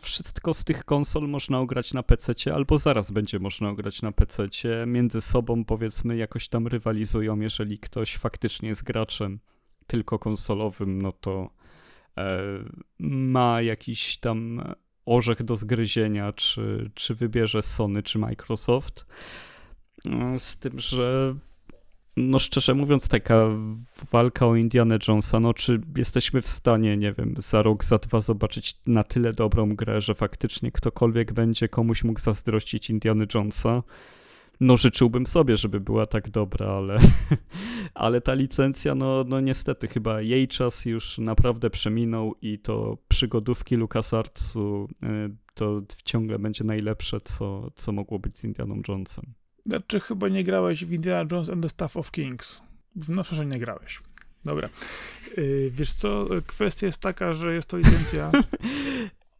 [0.00, 4.46] wszystko z tych konsol można ograć na PC, albo zaraz będzie można ograć na PC.
[4.86, 9.38] Między sobą powiedzmy jakoś tam rywalizują, jeżeli ktoś faktycznie jest graczem
[9.88, 11.50] tylko konsolowym, no to
[12.18, 12.42] e,
[12.98, 14.62] ma jakiś tam
[15.06, 19.06] orzech do zgryzienia, czy, czy wybierze Sony, czy Microsoft.
[20.04, 21.34] No, z tym, że
[22.16, 23.46] no szczerze mówiąc, taka
[24.12, 28.20] walka o Indiana Jonesa, no czy jesteśmy w stanie, nie wiem, za rok, za dwa
[28.20, 33.82] zobaczyć na tyle dobrą grę, że faktycznie ktokolwiek będzie komuś mógł zazdrościć Indiana Jonesa,
[34.60, 36.98] no życzyłbym sobie, żeby była tak dobra, ale,
[37.94, 43.76] ale ta licencja, no, no niestety chyba jej czas już naprawdę przeminął i to przygodówki
[43.76, 49.24] LucasArtsu y, to ciągle będzie najlepsze, co, co mogło być z Indianą Jonesem.
[49.66, 52.62] Znaczy chyba nie grałeś w Indiana Jones and the Staff of Kings.
[52.96, 54.00] Wnoszę, że nie grałeś.
[54.44, 54.68] Dobra.
[55.36, 58.30] Yy, wiesz co, kwestia jest taka, że jest to licencja...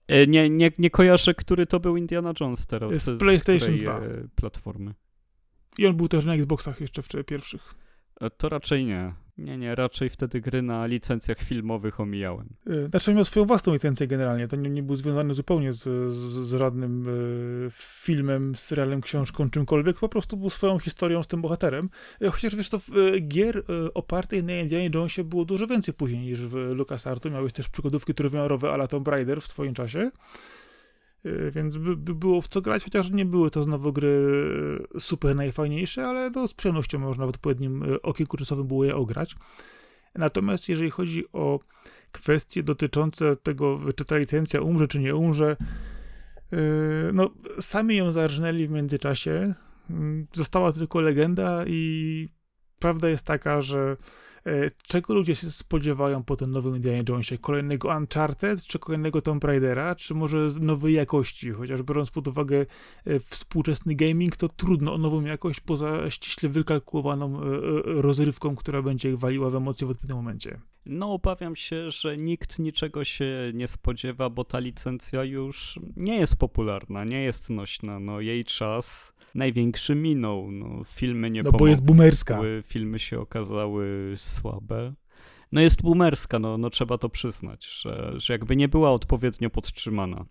[0.08, 2.94] E, nie, nie, nie kojarzę, który to był Indiana Jones teraz.
[2.94, 3.98] Z PlayStation 2.
[3.98, 4.94] E, platformy.
[5.78, 7.74] I on był też na Xboxach jeszcze w pierwszych.
[8.20, 9.12] E, to raczej nie.
[9.38, 12.48] Nie, nie, raczej wtedy gry na licencjach filmowych omijałem.
[12.66, 15.82] E, znaczy miał swoją własną licencję generalnie, to nie, nie był związany zupełnie z,
[16.14, 21.42] z, z żadnym y, filmem, serialem, książką, czymkolwiek, po prostu był swoją historią z tym
[21.42, 21.90] bohaterem.
[22.30, 22.90] Chociaż wiesz, to w,
[23.28, 23.62] gier y,
[23.94, 27.30] opartych na Indiana Jonesie było dużo więcej później niż w LucasArtu.
[27.30, 30.10] Miałeś też przygodówki trójwymiarowe ala Tomb Raider w swoim czasie.
[31.26, 34.08] Y, więc by, by, było w co grać, chociaż nie były to znowu gry
[34.96, 38.96] y, super najfajniejsze, ale no, z przyjemnością można w odpowiednim y, okienku czasowym było je
[38.96, 39.36] ograć.
[40.14, 41.60] Natomiast jeżeli chodzi o
[42.12, 45.56] kwestie dotyczące tego, czy ta licencja umrze, czy nie umrze,
[47.12, 49.54] no sami ją zarżnęli w międzyczasie.
[50.32, 52.28] Została tylko legenda i
[52.78, 53.96] prawda jest taka, że
[54.86, 57.38] czego ludzie się spodziewają po tym nowym Indiana Jonesie?
[57.38, 61.50] Kolejnego Uncharted, czy kolejnego Tomb Raidera, czy może nowej jakości?
[61.50, 62.66] Chociaż biorąc pod uwagę
[63.04, 67.42] e, współczesny gaming, to trudno o nową jakość poza ściśle wykalkulowaną e,
[67.84, 70.60] rozrywką, która będzie waliła w emocje w odpowiednim momencie.
[70.86, 76.36] No, obawiam się, że nikt niczego się nie spodziewa, bo ta licencja już nie jest
[76.36, 78.00] popularna, nie jest nośna.
[78.00, 80.50] No, jej czas największy minął.
[80.50, 82.40] No, filmy nie No bo jest boomerska.
[82.64, 84.94] Filmy się okazały słabe.
[85.52, 90.24] No jest boomerska, no, no trzeba to przyznać, że, że jakby nie była odpowiednio podtrzymana.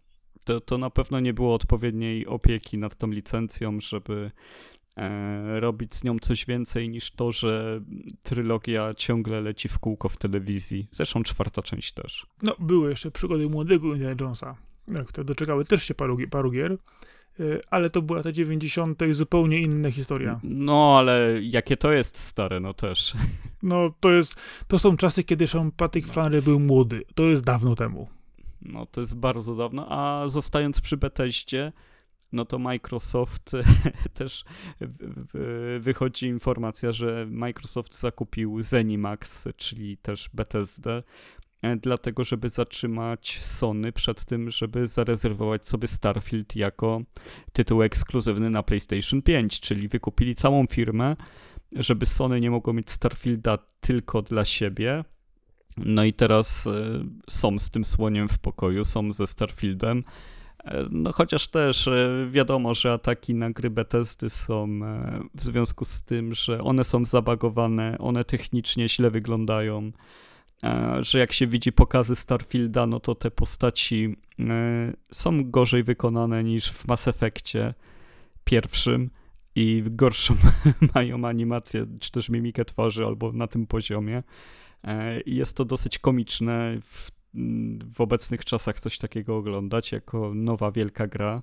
[0.44, 4.32] To, to na pewno nie było odpowiedniej opieki nad tą licencją, żeby
[4.98, 7.82] e, robić z nią coś więcej niż to, że
[8.24, 10.88] trylogia ciągle leci w kółko w telewizji.
[10.92, 12.28] Zresztą czwarta część też.
[12.42, 14.56] No, były jeszcze przygody młodego Indiana Jonesa,
[15.08, 16.78] które doczekały też się paru, paru gier.
[17.40, 19.02] Y, ale to była ta 90.
[19.12, 20.40] zupełnie inna historia.
[20.44, 23.14] No, ale jakie to jest stare, no też.
[23.64, 24.36] No, to jest,
[24.68, 26.14] to są czasy, kiedy Sean Patrick no.
[26.14, 27.04] Flannery był młody.
[27.16, 28.08] To jest dawno temu.
[28.62, 31.72] No, to jest bardzo dawno, a zostając przy Bethesdzie,
[32.32, 33.52] no to Microsoft
[34.14, 34.46] też
[35.80, 41.04] wychodzi informacja, że Microsoft zakupił Zenimax, czyli też Bethesdę e,
[41.82, 47.02] dlatego żeby zatrzymać Sony przed tym, żeby zarezerwować sobie Starfield jako
[47.54, 51.16] tytuł ekskluzywny na PlayStation 5, czyli wykupili całą firmę,
[51.72, 55.04] żeby Sony nie mogło mieć Starfielda tylko dla siebie.
[55.78, 60.04] No i teraz e, są z tym słoniem w pokoju, są ze Starfieldem.
[60.64, 64.80] E, no chociaż też e, wiadomo, że ataki na gry Bethesdy są
[65.36, 69.92] w związku z tym, że one są zabagowane, one technicznie źle wyglądają,
[71.00, 74.16] że jak się widzi pokazy Starfielda, no to te postaci
[75.12, 77.74] są gorzej wykonane niż w Mass Effectie
[78.44, 79.10] pierwszym
[79.56, 80.36] i gorszą
[80.96, 84.24] mają animację, czy też mimikę twarzy, albo na tym poziomie.
[84.84, 87.12] E, jest to dosyć komiczne w,
[87.96, 91.42] w obecnych czasach coś takiego oglądać jako nowa wielka gra.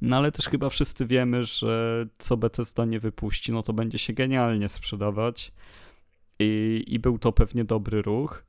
[0.00, 4.12] No ale też chyba wszyscy wiemy, że co Bethesda nie wypuści, no to będzie się
[4.12, 5.52] genialnie sprzedawać.
[6.38, 8.44] I, i był to pewnie dobry ruch.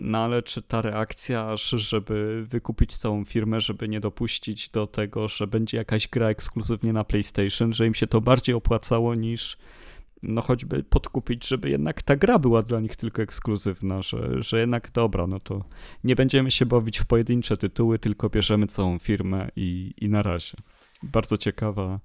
[0.00, 5.46] No ale czy ta reakcja, żeby wykupić całą firmę, żeby nie dopuścić do tego, że
[5.46, 9.56] będzie jakaś gra ekskluzywnie na PlayStation, że im się to bardziej opłacało niż
[10.22, 14.90] no choćby podkupić, żeby jednak ta gra była dla nich tylko ekskluzywna, że, że jednak
[14.90, 15.64] dobra, no to
[16.04, 20.56] nie będziemy się bawić w pojedyncze tytuły, tylko bierzemy całą firmę i, i na razie.
[21.02, 22.00] Bardzo ciekawa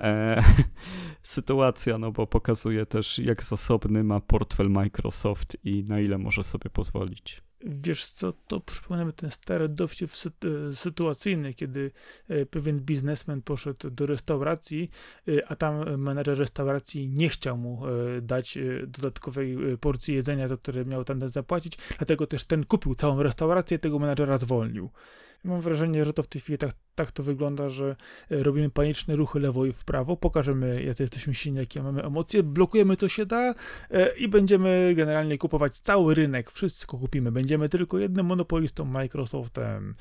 [0.00, 0.42] e,
[1.22, 6.70] sytuacja, no bo pokazuje też, jak zasobny ma portfel Microsoft i na ile może sobie
[6.70, 7.42] pozwolić.
[7.64, 11.90] Wiesz co, to przypominamy ten stary dowcip e, sytuacyjny, kiedy
[12.28, 14.90] e, pewien biznesmen poszedł do restauracji,
[15.28, 17.82] e, a tam menedżer restauracji nie chciał mu
[18.22, 23.78] dać dodatkowej porcji jedzenia, za które miał tam zapłacić, dlatego też ten kupił całą restaurację
[23.78, 24.90] tego menedżera zwolnił.
[25.44, 27.96] Mam wrażenie, że to w tej chwili tak, tak to wygląda, że
[28.30, 32.96] robimy paniczne ruchy lewo i w prawo, pokażemy, jacy jesteśmy silni, jakie mamy emocje, blokujemy
[32.96, 33.54] co się da
[34.16, 39.94] i będziemy generalnie kupować cały rynek, wszystko kupimy, będziemy tylko jednym monopolistą, Microsoftem.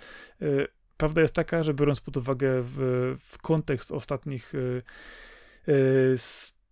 [0.97, 4.53] Prawda jest taka, że biorąc pod uwagę w, w kontekst ostatnich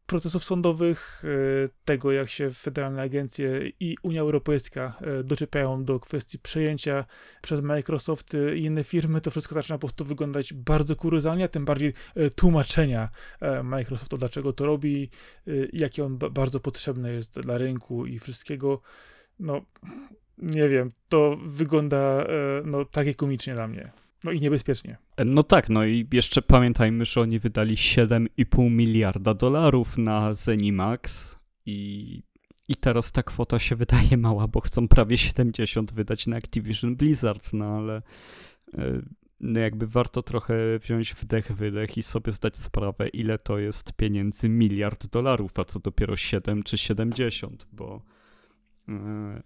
[0.08, 6.40] procesów sądowych, e, tego jak się federalne agencje i Unia Europejska e, doczepiają do kwestii
[6.40, 7.06] przejęcia
[7.42, 11.94] przez Microsoft i inne firmy, to wszystko zaczyna po prostu wyglądać bardzo kuryzalnie, tym bardziej
[12.16, 13.10] e, tłumaczenia
[13.64, 15.10] Microsoftu, dlaczego to robi,
[15.74, 18.82] jakie on bardzo potrzebne jest dla rynku i wszystkiego.
[19.40, 19.62] No,
[20.38, 22.28] nie wiem, to wygląda
[22.66, 23.92] no, tragikomicznie dla mnie.
[24.24, 24.98] No i niebezpiecznie.
[25.26, 32.24] No tak, no i jeszcze pamiętajmy, że oni wydali 7,5 miliarda dolarów na Zenimax i,
[32.68, 37.54] i teraz ta kwota się wydaje mała, bo chcą prawie 70 wydać na Activision Blizzard,
[37.54, 38.02] no ale
[38.74, 39.02] e,
[39.40, 44.50] no jakby warto trochę wziąć wdech, wydech i sobie zdać sprawę, ile to jest pieniędzy
[44.50, 48.02] miliard dolarów, a co dopiero 7 czy 70, bo...
[48.88, 49.44] Yy,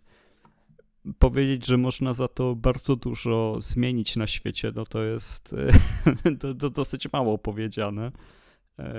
[1.20, 5.56] powiedzieć, że można za to bardzo dużo zmienić na świecie, no to jest
[6.40, 8.12] to, to dosyć mało powiedziane.
[8.80, 8.94] E,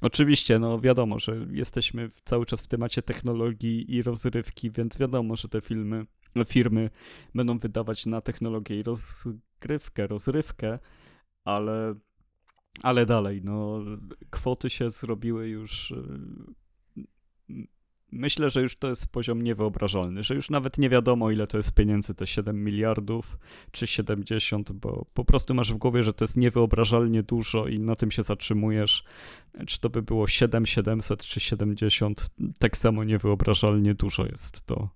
[0.00, 5.48] oczywiście, no wiadomo, że jesteśmy cały czas w temacie technologii i rozrywki, więc wiadomo, że
[5.48, 6.06] te filmy,
[6.46, 6.90] firmy
[7.34, 10.78] będą wydawać na technologię i rozgrywkę, rozrywkę,
[11.44, 11.94] ale,
[12.82, 13.80] ale dalej, no
[14.30, 15.94] kwoty się zrobiły już
[18.12, 21.72] myślę, że już to jest poziom niewyobrażalny, że już nawet nie wiadomo, ile to jest
[21.72, 23.38] pieniędzy, te 7 miliardów
[23.70, 27.96] czy 70, bo po prostu masz w głowie, że to jest niewyobrażalnie dużo i na
[27.96, 29.04] tym się zatrzymujesz.
[29.66, 34.88] Czy to by było 7, 700 czy 70, tak samo niewyobrażalnie dużo jest to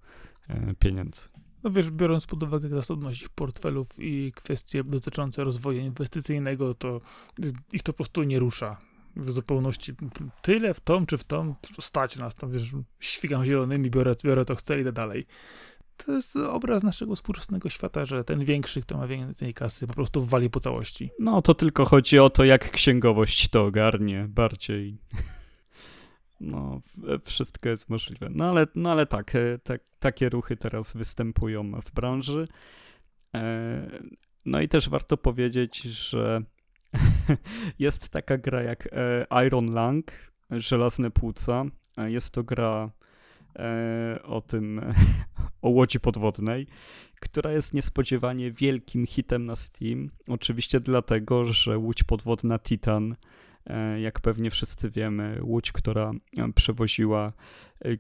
[0.49, 1.29] e, pieniędzy.
[1.65, 7.01] No wiesz, biorąc pod uwagę zasobność ich portfelów i kwestie dotyczące rozwoju inwestycyjnego, to
[7.73, 8.77] ich to po prostu nie rusza
[9.17, 9.93] w zupełności
[10.43, 14.57] tyle w tom czy w tom, stać nas tam, wiesz, świgam zielonymi, biorę, biorę to
[14.57, 15.27] chcę, idę dalej.
[15.97, 20.25] To jest obraz naszego współczesnego świata, że ten większy, kto ma więcej kasy, po prostu
[20.25, 21.11] wali po całości.
[21.19, 24.99] No, to tylko chodzi o to, jak księgowość to ogarnie bardziej.
[26.41, 26.81] No,
[27.25, 28.29] wszystko jest możliwe.
[28.31, 32.49] No ale, no, ale tak, e, tak, takie ruchy teraz występują w branży.
[33.35, 34.01] E,
[34.45, 36.43] no i też warto powiedzieć, że
[37.79, 41.65] jest taka gra jak e, Iron Lang, Żelazne Płuca.
[41.97, 42.91] E, jest to gra
[43.57, 44.81] e, o tym,
[45.63, 46.67] o łodzi podwodnej,
[47.21, 50.11] która jest niespodziewanie wielkim hitem na Steam.
[50.29, 53.17] Oczywiście dlatego, że łódź podwodna Titan,
[53.99, 56.13] jak pewnie wszyscy wiemy, łódź, która
[56.55, 57.33] przewoziła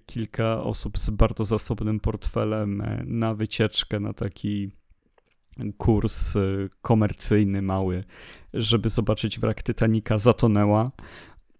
[0.06, 4.70] kilka osób z bardzo zasobnym portfelem na wycieczkę, na taki
[5.78, 8.04] kurs y, komercyjny mały,
[8.54, 10.90] żeby zobaczyć wrak Titanica, zatonęła.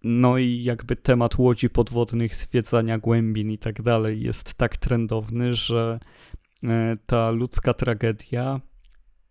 [0.03, 5.99] No i jakby temat łodzi podwodnych, zwiedzania głębin i tak dalej jest tak trendowny, że
[6.63, 8.61] e, ta ludzka tragedia,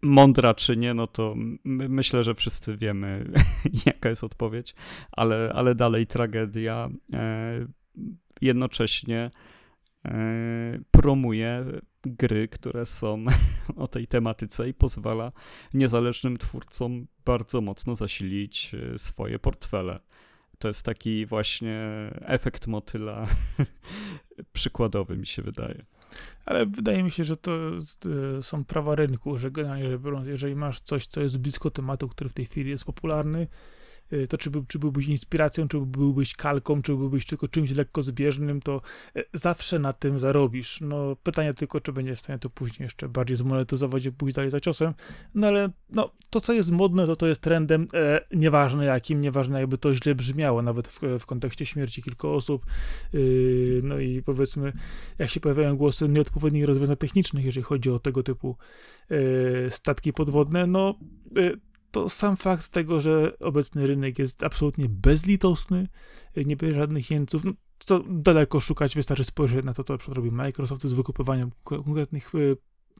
[0.02, 1.34] mądra czy nie, no to
[1.64, 3.32] my, myślę, że wszyscy wiemy,
[3.86, 4.74] jaka jest odpowiedź,
[5.12, 7.66] ale, ale dalej tragedia e,
[8.40, 9.30] jednocześnie
[10.04, 10.10] e,
[10.90, 11.64] promuje
[12.06, 13.24] gry, które są
[13.76, 15.32] o tej tematyce i pozwala
[15.74, 20.00] niezależnym twórcom bardzo mocno zasilić e, swoje portfele.
[20.58, 21.82] To jest taki właśnie
[22.20, 23.26] efekt motyla
[24.52, 25.84] przykładowy, mi się wydaje.
[26.46, 27.52] Ale wydaje mi się, że to
[28.38, 32.34] e, są prawa rynku, że generalnie jeżeli masz coś, co jest blisko tematu, który w
[32.34, 33.46] tej chwili jest popularny,
[34.28, 38.62] to czy, był, czy byłbyś inspiracją, czy byłbyś kalką, czy byłbyś tylko czymś lekko zbieżnym,
[38.62, 38.80] to
[39.16, 40.80] y, zawsze na tym zarobisz.
[40.80, 44.50] No, pytanie tylko, czy będziesz w stanie to później jeszcze bardziej zmonetyzować i pójść dalej
[44.50, 44.94] za ciosem.
[45.34, 49.60] No ale no, to, co jest modne, to to jest trendem, e, nieważne jakim, nieważne
[49.60, 52.66] jakby to źle brzmiało, nawet w, w kontekście śmierci kilku osób.
[53.12, 54.72] Yy, no i powiedzmy,
[55.18, 58.56] jak się pojawiają głosy nieodpowiednich rozwiązań technicznych, jeżeli chodzi o tego typu
[59.10, 60.98] e, statki podwodne, no
[61.36, 61.50] e,
[61.94, 65.88] to sam fakt tego, że obecny rynek jest absolutnie bezlitosny,
[66.36, 70.82] nie bierze żadnych jeńców, no, co daleko szukać, wystarczy spojrzeć na to, co robi Microsoft
[70.82, 72.38] z wykupywaniem konkretnych e,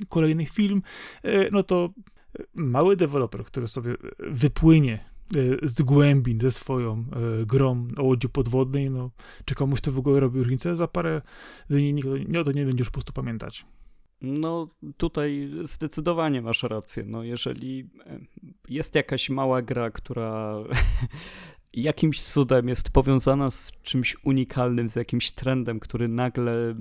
[0.09, 0.83] kolejnych film,
[1.23, 1.91] e, no to
[2.55, 5.15] mały deweloper, który sobie wypłynie
[5.63, 7.05] z głębin ze swoją
[7.47, 9.11] grą o łodzi podwodnej, no,
[9.45, 11.23] czy komuś to w ogóle robi różnicę, za parę
[11.71, 12.09] dni nikt
[12.41, 13.67] o to nie będzie już po prostu pamiętać.
[14.25, 17.05] No, tutaj zdecydowanie masz rację.
[17.07, 18.21] No, jeżeli e,
[18.69, 20.57] jest jakaś mała gra, która
[21.73, 26.75] jakimś cudem jest powiązana z czymś unikalnym, z jakimś trendem, który nagle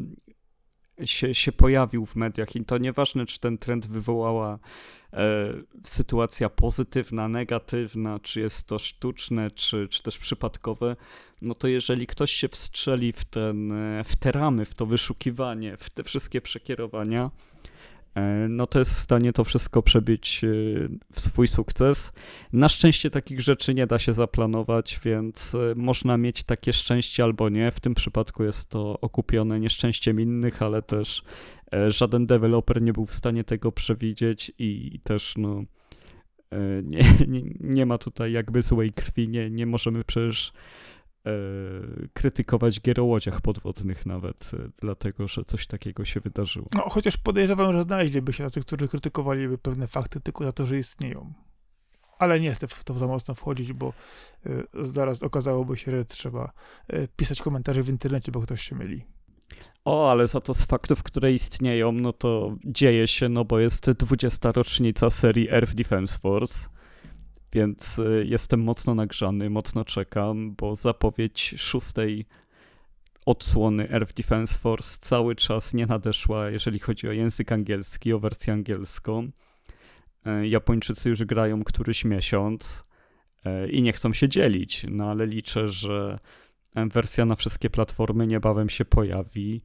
[1.06, 4.60] się, się pojawił w mediach i to nieważne, czy ten trend wywołała
[5.84, 10.96] sytuacja pozytywna, negatywna, czy jest to sztuczne, czy, czy też przypadkowe,
[11.42, 15.78] no to jeżeli ktoś się wstrzeli w, ten, e, w te ramy, w to wyszukiwanie,
[15.78, 17.53] w te wszystkie przekierowania, e,
[18.50, 20.48] no to jest w stanie to wszystko przebić e,
[21.12, 22.14] w swój sukces.
[22.54, 27.72] Na szczęście takich rzeczy nie da się zaplanować, więc można mieć takie szczęście albo nie.
[27.72, 31.24] W tym przypadku jest to okupione nieszczęściem innych, ale też
[31.90, 35.64] żaden deweloper nie był w stanie tego przewidzieć i też no
[36.84, 40.93] nie, nie, nie ma tutaj jakby złej krwi, nie, nie możemy przecież E,
[42.14, 46.68] krytykować gier o łodziach podwodnych nawet, e, dlatego że coś takiego się wydarzyło.
[46.76, 50.78] No, chociaż podejrzewam, że znaleźliby się tacy, którzy krytykowaliby pewne fakty tylko za to, że
[50.78, 51.34] istnieją.
[52.20, 53.94] Ale nie chcę w to za mocno wchodzić, bo
[54.46, 56.52] y, zaraz okazałoby się, że trzeba
[56.94, 59.06] y, pisać komentarze w internecie, bo ktoś się myli.
[59.86, 63.92] O, ale za to z faktów, które istnieją, no to dzieje się, no bo jest
[63.92, 64.52] 20.
[64.52, 66.70] rocznica serii Earth Defense Force
[67.54, 72.26] więc y, jestem mocno nagrzany, mocno czekam, bo zapowiedź szóstej
[73.26, 78.54] odsłony Earth Defense Force cały czas nie nadeszła, jeżeli chodzi o język angielski, o wersję
[78.54, 79.30] angielską.
[80.26, 82.84] E, Japończycy już grają któryś miesiąc
[83.46, 86.20] e, i nie chcą się dzielić, no ale liczę, że
[86.76, 89.62] wersja na wszystkie platformy niebawem się pojawi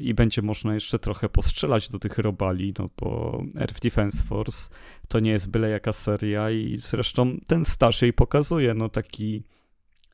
[0.00, 4.68] i będzie można jeszcze trochę postrzelać do tych robali, no bo Earth Defense Force
[5.08, 9.44] to nie jest byle jaka seria i zresztą ten staż jej pokazuje, no taki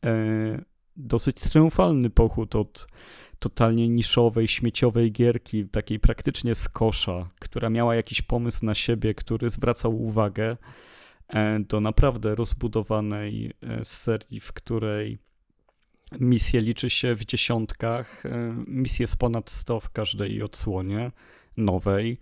[0.04, 0.62] e,
[0.96, 2.86] dosyć triumfalny pochód od
[3.38, 9.50] totalnie niszowej, śmieciowej gierki, takiej praktycznie z kosza, która miała jakiś pomysł na siebie, który
[9.50, 10.56] zwracał uwagę
[11.28, 15.18] e, do naprawdę rozbudowanej e, serii, w której
[16.20, 18.26] Misje liczy się w dziesiątkach.
[18.26, 21.12] E, misje jest ponad 100 w każdej odsłonie
[21.56, 22.18] nowej.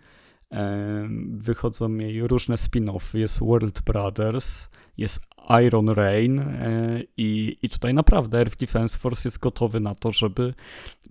[0.52, 3.18] E, wychodzą jej różne spin-offy.
[3.18, 5.20] Jest World Brothers, jest
[5.66, 10.54] Iron Rain e, i, i tutaj naprawdę Earth Defense Force jest gotowy na to, żeby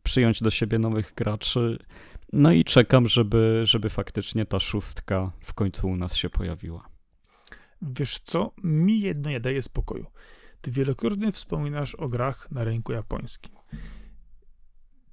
[0.03, 1.80] przyjąć do siebie nowych graczy.
[2.34, 6.89] No i czekam, żeby, żeby faktycznie ta szóstka w końcu u nas się pojawiła.
[7.82, 8.51] Wiesz co?
[8.63, 10.05] Mi jedno nie daje spokoju.
[10.66, 13.55] Ty wielokrotnie wspominasz o grach na rynku japońskim.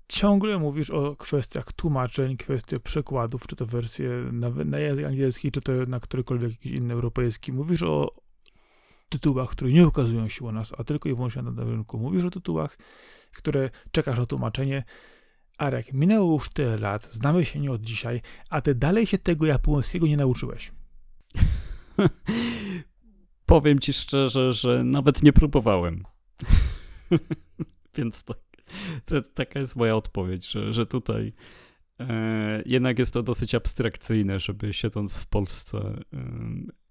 [0.08, 5.60] Ciągle mówisz o kwestiach tłumaczeń, kwestiach przekładów, czy to wersje na, na język angielski, czy
[5.60, 7.52] to na którykolwiek jakiś inny europejski.
[7.52, 8.12] Mówisz o
[9.08, 11.98] tytułach, które nie ukazują się u nas, a tylko i wyłącznie na rynku.
[11.98, 12.78] Mówisz o tytułach,
[13.32, 14.84] które czekasz na tłumaczenie.
[15.58, 19.46] Arek, minęło już tyle lat, znamy się nie od dzisiaj, a ty dalej się tego
[19.46, 20.72] japońskiego nie nauczyłeś.
[23.52, 26.04] powiem ci szczerze, że nawet nie próbowałem.
[27.96, 28.34] Więc to,
[29.34, 31.32] taka jest moja odpowiedź, że, że tutaj
[32.00, 36.02] e, jednak jest to dosyć abstrakcyjne, żeby siedząc w Polsce e,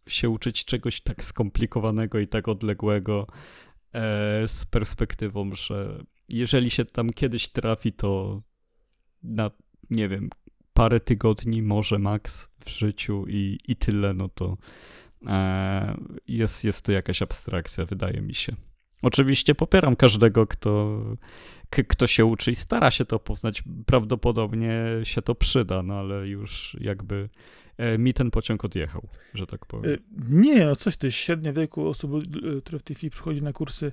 [0.07, 3.27] się uczyć czegoś tak skomplikowanego i tak odległego
[3.93, 8.41] e, z perspektywą, że jeżeli się tam kiedyś trafi, to
[9.23, 9.51] na,
[9.89, 10.29] nie wiem,
[10.73, 14.57] parę tygodni, może maks w życiu i, i tyle, no to
[16.27, 18.55] jest, jest to jakaś abstrakcja, wydaje mi się.
[19.01, 21.03] Oczywiście popieram każdego, kto,
[21.87, 23.63] kto się uczy i stara się to poznać.
[23.85, 27.29] Prawdopodobnie się to przyda, no ale już jakby
[27.77, 29.91] e, mi ten pociąg odjechał, że tak powiem.
[29.91, 29.99] Y,
[30.29, 32.11] Nie, no coś ty, średnia wieku osób,
[32.63, 33.91] które w tej chwili przychodzi na kursy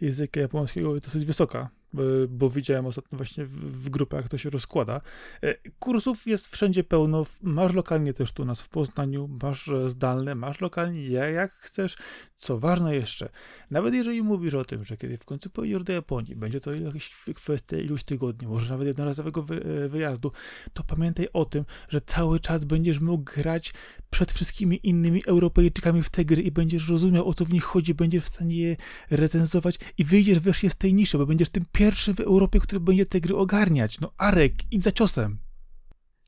[0.00, 5.00] języka japońskiego jest dosyć wysoka, bo, bo widziałem ostatnio właśnie w, grupach, to się rozkłada.
[5.42, 9.90] E, Kursów jest wszędzie pełno, masz lokalnie też tu u nas w Poznaniu, masz e,
[9.90, 11.96] zdalne, masz lokalnie, ja- jak chcesz.
[12.34, 13.28] Co ważne jeszcze,
[13.70, 17.10] nawet jeżeli mówisz o tym, że kiedy w końcu pojedziesz do Japonii, będzie to jakaś
[17.34, 20.32] kwestia iluś tygodni, może nawet jednorazowego wy, e, wyjazdu,
[20.72, 23.74] to pamiętaj o tym, że cały czas będziesz mógł grać
[24.10, 27.94] przed wszystkimi innymi Europejczykami w te gry i będziesz rozumiał, o co w nich chodzi,
[27.94, 28.76] będziesz w stanie je
[29.10, 33.06] recenzować i wyjdziesz wreszcie z tej niszy, bo będziesz tym pierwszym w Europie, który będzie
[33.06, 34.00] te gry ogarniać.
[34.00, 35.38] No Arek, idź za ciosem.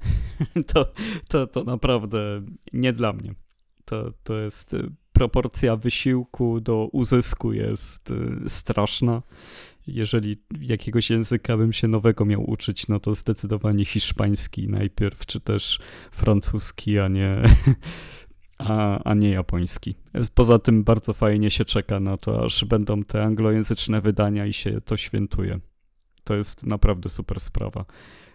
[0.66, 0.92] To,
[1.28, 2.42] to, to naprawdę
[2.72, 3.34] nie dla mnie.
[3.84, 9.22] To, to jest y, proporcja wysiłku do uzysku jest y, straszna.
[9.86, 15.80] Jeżeli jakiegoś języka bym się nowego miał uczyć, no to zdecydowanie hiszpański najpierw, czy też
[16.12, 17.42] francuski, a nie,
[18.68, 19.94] a, a nie japoński.
[20.34, 24.80] Poza tym bardzo fajnie się czeka na to, aż będą te anglojęzyczne wydania i się
[24.80, 25.60] to świętuje.
[26.24, 27.84] To jest naprawdę super sprawa.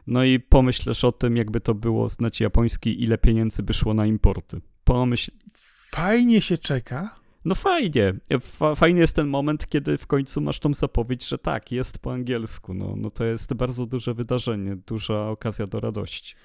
[0.07, 4.05] No i pomyślesz o tym, jakby to było znać japoński, ile pieniędzy by szło na
[4.05, 4.61] importy.
[4.83, 5.31] Pomyśl,
[5.91, 7.15] Fajnie się czeka.
[7.45, 8.13] no fajnie.
[8.41, 12.13] Fa- fajny jest ten moment, kiedy w końcu masz tą zapowiedź, że tak, jest po
[12.13, 12.73] angielsku.
[12.73, 16.35] No, no to jest bardzo duże wydarzenie, duża okazja do radości.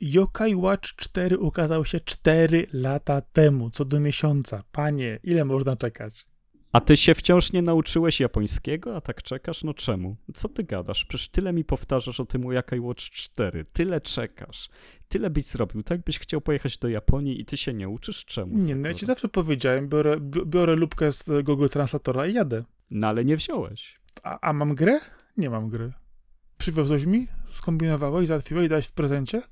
[0.00, 4.62] Yokai Watch 4 ukazał się 4 lata temu, co do miesiąca.
[4.72, 6.26] Panie, ile można czekać?
[6.72, 9.64] A ty się wciąż nie nauczyłeś japońskiego, a tak czekasz?
[9.64, 10.16] No czemu?
[10.34, 11.04] Co ty gadasz?
[11.04, 13.64] Przecież tyle mi powtarzasz o tym Yakai Watch 4.
[13.72, 14.68] Tyle czekasz.
[15.08, 15.82] Tyle byś zrobił.
[15.82, 18.24] Tak byś chciał pojechać do Japonii i ty się nie uczysz?
[18.24, 18.58] Czemu?
[18.58, 22.64] Nie, no ja ci zawsze powiedziałem, biorę, bi- biorę lubkę z Google Translatora i jadę.
[22.90, 24.00] No ale nie wziąłeś.
[24.22, 25.00] A, a mam grę?
[25.36, 25.92] Nie mam gry.
[26.58, 27.26] Przywiozłeś mi?
[27.46, 28.28] Skombinowałeś?
[28.28, 28.68] Załatwiłeś?
[28.68, 29.42] Dałeś w prezencie?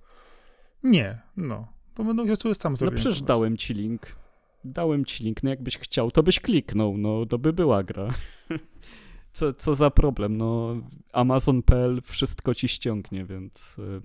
[0.84, 1.18] Nie.
[1.36, 1.68] No.
[1.94, 3.00] To będę musiał sobie sam No zrobić.
[3.00, 4.16] przecież dałem ci link.
[4.64, 8.08] Dałem ci link, no jakbyś chciał, to byś kliknął, no to by była gra.
[9.32, 10.76] Co, co za problem, no
[11.12, 14.02] Amazon.pl wszystko ci ściągnie, więc y,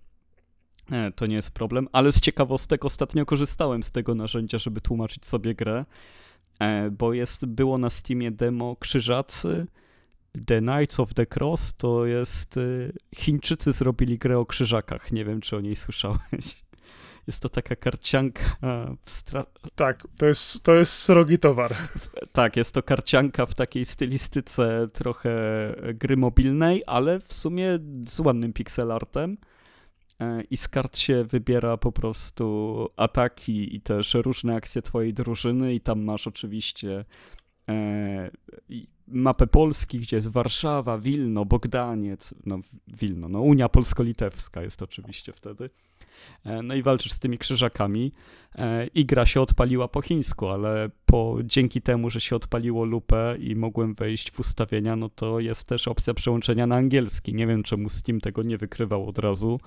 [0.96, 1.88] e, to nie jest problem.
[1.92, 5.86] Ale z ciekawostek ostatnio korzystałem z tego narzędzia, żeby tłumaczyć sobie grę,
[6.60, 9.68] e, bo jest, było na Steamie demo Krzyżacy,
[10.46, 12.60] The Knights of the Cross, to jest,
[13.16, 16.64] Chińczycy zrobili grę o krzyżakach, nie wiem czy o niej słyszałeś.
[17.30, 18.42] Jest to taka karcianka
[19.04, 19.46] w stra...
[19.76, 21.76] Tak, to jest, to jest srogi towar.
[22.32, 25.32] Tak, jest to karcianka w takiej stylistyce trochę
[25.94, 29.38] gry mobilnej, ale w sumie z ładnym pixelartem.
[30.20, 35.74] E, I z kart się wybiera po prostu ataki i też różne akcje twojej drużyny
[35.74, 37.06] i tam masz oczywiście e,
[39.08, 45.70] mapę Polski, gdzie jest Warszawa, Wilno, Bogdaniec, no Wilno, no Unia Polsko-Litewska jest oczywiście wtedy.
[46.46, 48.12] E, No i walczysz z tymi krzyżakami
[48.56, 53.38] e, i gra się odpaliła po chińsku, ale po, dzięki temu, że się odpaliło lupę
[53.40, 57.34] i mogłem wejść w ustawienia, no to jest też opcja przełączenia na angielski.
[57.34, 59.60] Nie wiem, czemu Steam tego nie wykrywał od razu,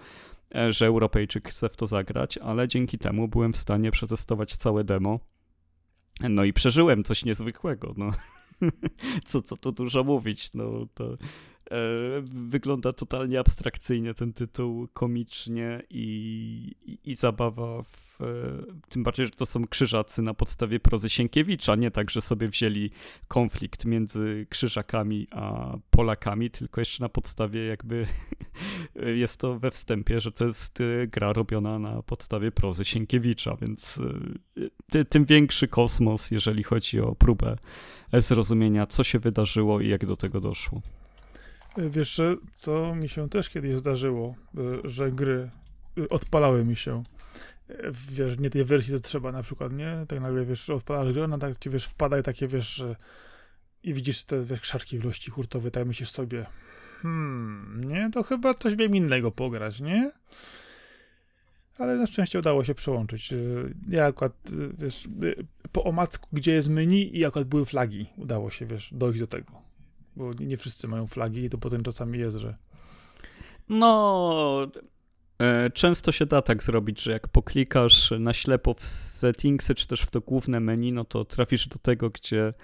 [0.54, 4.84] e, że Europejczyk chce w to zagrać, ale dzięki temu byłem w stanie przetestować całe
[4.84, 5.20] demo.
[6.28, 8.10] No i przeżyłem coś niezwykłego, no.
[9.24, 11.16] Co, co tu dużo mówić, no to
[12.24, 18.26] wygląda totalnie abstrakcyjnie ten tytuł, komicznie i, i, i zabawa w, e,
[18.88, 22.90] tym bardziej, że to są krzyżacy na podstawie prozy Sienkiewicza, nie tak, że sobie wzięli
[23.28, 28.06] konflikt między krzyżakami a Polakami, tylko jeszcze na podstawie jakby
[29.22, 33.98] jest to we wstępie, że to jest e, gra robiona na podstawie prozy Sienkiewicza, więc
[33.98, 37.56] e, ty, tym większy kosmos, jeżeli chodzi o próbę
[38.12, 40.82] zrozumienia, co się wydarzyło i jak do tego doszło.
[41.76, 44.34] Wiesz, że co mi się też kiedyś zdarzyło,
[44.84, 45.50] y, że gry
[45.98, 47.02] y, odpalały mi się.
[48.10, 50.04] Wiesz, nie tej wersji, co trzeba na przykład, nie?
[50.08, 52.84] Tak nagle, wiesz, odpalasz grę, ona tak ci, wiesz, wpadają takie, wiesz,
[53.82, 56.46] i widzisz te, wiesz, krzarki w ilości hurtowe, tak myślisz sobie,
[57.02, 60.12] hmm, nie, to chyba coś miałem innego pograć, nie?
[61.78, 63.34] Ale na szczęście udało się przełączyć.
[63.88, 64.32] Ja akurat,
[64.78, 65.08] wiesz,
[65.72, 69.71] po omacku, gdzie jest menu i akurat były flagi, udało się, wiesz, dojść do tego.
[70.16, 72.56] Bo nie wszyscy mają flagi i to potem czasami jest, że
[73.68, 74.66] No,
[75.38, 80.02] e, często się da tak zrobić, że jak poklikasz na ślepo w settingsy, czy też
[80.02, 82.54] w to główne menu, no to trafisz do tego, gdzie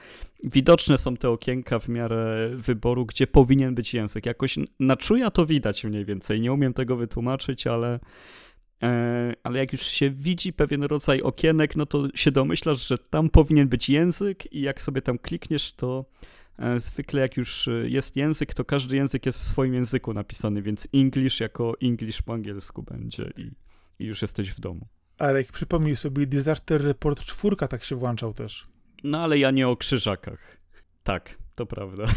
[0.45, 4.27] widoczne są te okienka w miarę wyboru, gdzie powinien być język.
[4.27, 6.41] Jakoś na czuja to widać mniej więcej.
[6.41, 8.01] Nie umiem tego wytłumaczyć, ale
[8.83, 13.31] e, ale jak już się widzi pewien rodzaj okienek, no to się domyślasz, że tam
[13.31, 16.05] powinien być język i jak sobie tam klikniesz, to
[16.77, 21.41] zwykle jak już jest język, to każdy język jest w swoim języku napisany, więc English
[21.41, 23.51] jako English po angielsku będzie i,
[23.99, 24.89] i już jesteś w domu.
[25.19, 28.69] Ale jak przypomnij sobie, Disaster Report 4 tak się włączał też.
[29.05, 30.59] No ale ja nie o krzyżakach.
[31.03, 32.05] Tak, to prawda.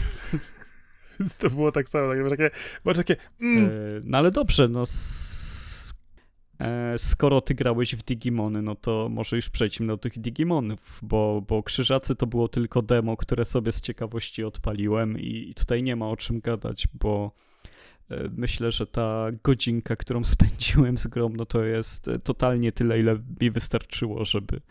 [1.38, 2.52] To było tak samo, tak, takie,
[2.96, 3.66] takie mm.
[3.66, 3.72] e,
[4.04, 4.86] no ale dobrze, no e,
[6.97, 11.64] skoro ty grałeś w Digimony, no to może już przejdźmy do tych Digimonów, bo, bo
[11.64, 16.18] Krzyżacy to było tylko demo, które sobie z ciekawości odpaliłem i, tutaj nie ma o
[16.18, 17.32] czym gadać, bo
[18.09, 22.99] e, myślę, że ta godzinka, którą spędziłem z grą, no to jest e, totalnie tyle,
[22.99, 24.62] ile mi wystarczyło, żeby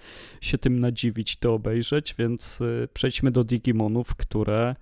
[0.40, 4.74] się tym nadziwić, to obejrzeć, więc e, przejdźmy do Digimonów, które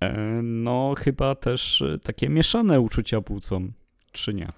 [0.00, 3.72] E, no chyba też e, takie mieszane uczucia budzą,
[4.12, 4.48] czy nie?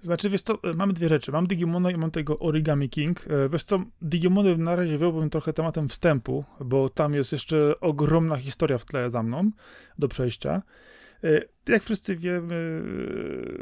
[0.00, 1.32] Znaczy, wiesz co, e, mamy dwie rzeczy.
[1.32, 3.24] Mam Digimona i mam tego Origami King.
[3.52, 8.78] Wiesz co, Digimony na razie wyjąłbym trochę tematem wstępu, bo tam jest jeszcze ogromna historia
[8.78, 9.50] w tle za mną
[9.98, 10.62] do przejścia.
[11.68, 12.80] Jak wszyscy wiemy,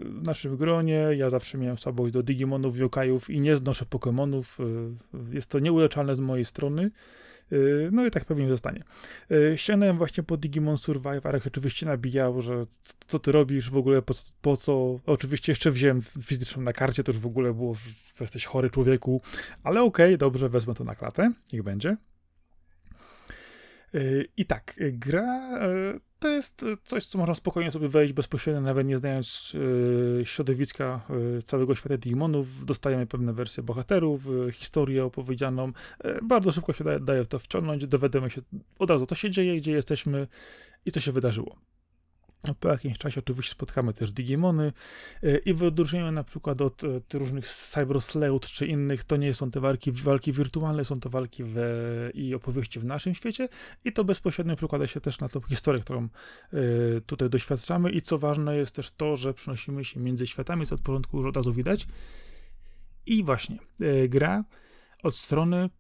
[0.05, 4.65] w naszym gronie ja zawsze miałem słabość do Digimonów, Yokajów i nie znoszę Pokémonów.
[5.33, 6.91] Jest to nieuleczalne z mojej strony.
[7.53, 8.83] Y, no i tak pewnie zostanie.
[9.31, 12.63] Y, ściągnąłem właśnie po Digimon Survivor, jak oczywiście nabijało, że
[13.09, 15.01] co ty robisz w ogóle, po, po, co...
[15.07, 17.81] Oczywiście jeszcze wziąłem fizyczną na karcie, to już w ogóle było, że
[18.21, 19.23] jesteś chory człowieku,
[19.65, 21.97] ale okej, okay, dobrze, wezmę to na klatę, niech będzie.
[23.95, 25.59] Y, I tak, gra
[26.19, 29.53] to jest coś, co można spokojnie sobie wejść bezpośrednio, nawet nie znając
[30.25, 31.07] środowiska
[31.45, 32.65] całego świata Digimonów.
[32.65, 35.73] Dostajemy pewne wersje bohaterów, historię opowiedzianą.
[36.23, 38.41] bardzo szybko się daje, daje w to wciągnąć, dowiadujemy się
[38.79, 40.27] od razu, co się dzieje, gdzie jesteśmy
[40.85, 41.57] i co się wydarzyło.
[42.45, 44.73] No, po jakimś czasie oczywiście spotkamy też Digimony
[45.23, 49.35] e, i w odróżnieniu na przykład od e, różnych Cyber Sleuth czy innych, to nie
[49.35, 51.57] są te walki, walki wirtualne, są to walki w,
[52.15, 53.49] i opowieści w naszym świecie
[53.85, 56.09] i to bezpośrednio przekłada się też na tą historię, którą e,
[57.07, 60.81] tutaj doświadczamy i co ważne jest też to, że przenosimy się między światami, co od
[60.81, 61.87] początku już od razu widać.
[63.07, 63.59] I właśnie,
[64.09, 64.45] gra
[65.03, 65.71] od strony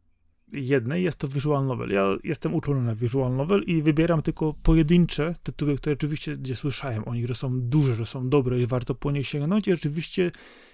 [0.53, 1.90] jednej jest to visual novel.
[1.90, 7.09] Ja jestem uczony na visual novel i wybieram tylko pojedyncze tytuły, które oczywiście gdzie słyszałem
[7.09, 10.32] o nich, że są duże, że są dobre i warto po nie sięgnąć i oczywiście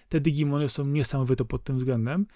[0.08, 2.26] te Digimony są niesamowite pod tym względem.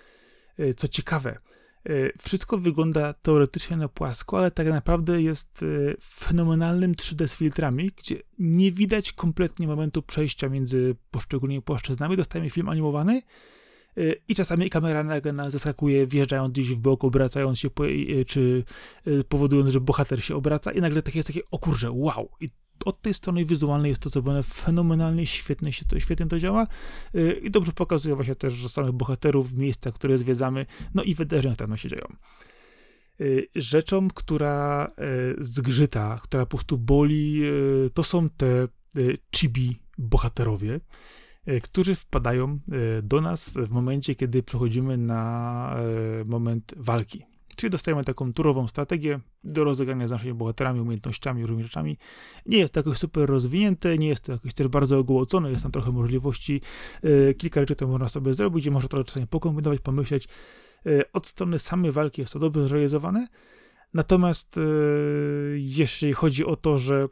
[0.58, 1.38] E, co ciekawe,
[1.84, 5.66] e, wszystko wygląda teoretycznie na płasko, ale tak naprawdę jest e,
[6.04, 12.16] fenomenalnym 3D z filtrami, gdzie nie widać kompletnie momentu przejścia między poszczególnymi płaszczyznami.
[12.16, 13.22] Dostajemy film animowany,
[14.28, 17.70] i czasami kamera nagle zaskakuje, wjeżdżając gdzieś w bok, obracając się,
[18.26, 18.64] czy
[19.06, 22.28] y, powodując, że bohater się obraca i nagle takie jest takie, o kurze, wow!
[22.40, 22.48] I
[22.84, 26.66] od tej strony wizualnej jest to zrobione fenomenalnie, świetnie się to, świetnie to działa
[27.14, 31.54] y, i dobrze pokazuje właśnie też, że samych bohaterów, miejsca, które zwiedzamy, no i wydarzenia,
[31.54, 32.06] które tam się dzieją.
[33.20, 34.90] Y, rzeczą, która
[35.38, 37.42] zgrzyta, która po prostu boli,
[37.94, 38.68] to są te
[39.36, 40.80] chibi bohaterowie,
[41.62, 42.58] którzy wpadają
[42.98, 45.76] e, do nas w momencie, kiedy przechodzimy na
[46.20, 47.24] e, moment walki.
[47.56, 51.98] Czyli dostajemy taką turową strategię do rozegrania z naszymi bohaterami, umiejętnościami, różnymi rzeczami.
[52.46, 55.72] Nie jest to jakoś super rozwinięte, nie jest to jakoś też bardzo ogołocone, jest tam
[55.72, 56.60] trochę możliwości,
[57.38, 60.28] kilka rzeczy to można sobie zrobić i można trochę czasami pokombinować, pomyśleć.
[61.12, 63.28] Od strony samej walki jest to dobrze zrealizowane,
[63.94, 64.60] natomiast
[65.54, 67.08] jeśli chodzi o to, że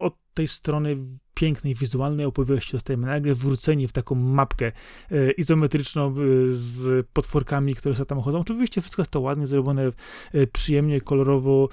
[0.00, 0.96] od tej strony
[1.34, 4.72] pięknej, wizualnej opowieści dostajemy nagle wróceni w taką mapkę
[5.10, 6.14] e, izometryczną e,
[6.48, 8.40] z potworkami, które sobie tam chodzą.
[8.40, 9.92] Oczywiście wszystko jest to ładnie zrobione,
[10.32, 11.68] e, przyjemnie, kolorowo,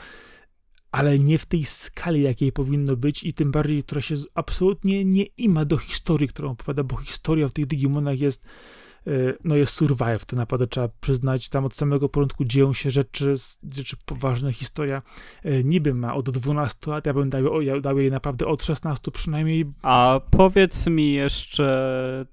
[0.92, 5.24] ale nie w tej skali, jakiej powinno być i tym bardziej, która się absolutnie nie
[5.24, 8.44] ima do historii, którą opowiada, bo historia w tych Digimonach jest
[9.44, 13.34] no jest Survive, to naprawdę trzeba przyznać, tam od samego początku dzieją się rzeczy,
[13.74, 15.02] rzeczy poważne, historia
[15.46, 19.12] y, niby ma od 12 lat, ja bym dał, ja dał jej naprawdę od 16
[19.12, 19.66] przynajmniej.
[19.82, 22.26] A powiedz mi jeszcze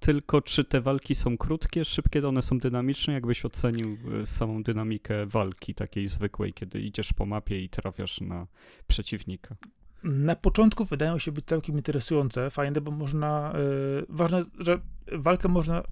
[0.00, 3.14] tylko, czy te walki są krótkie, szybkie, one są dynamiczne?
[3.14, 8.46] Jakbyś ocenił y, samą dynamikę walki takiej zwykłej, kiedy idziesz po mapie i trafiasz na
[8.86, 9.56] przeciwnika?
[10.02, 13.52] Na początku wydają się być całkiem interesujące, fajne, bo można.
[13.98, 14.80] Yy, ważne, że
[15.12, 15.82] walkę można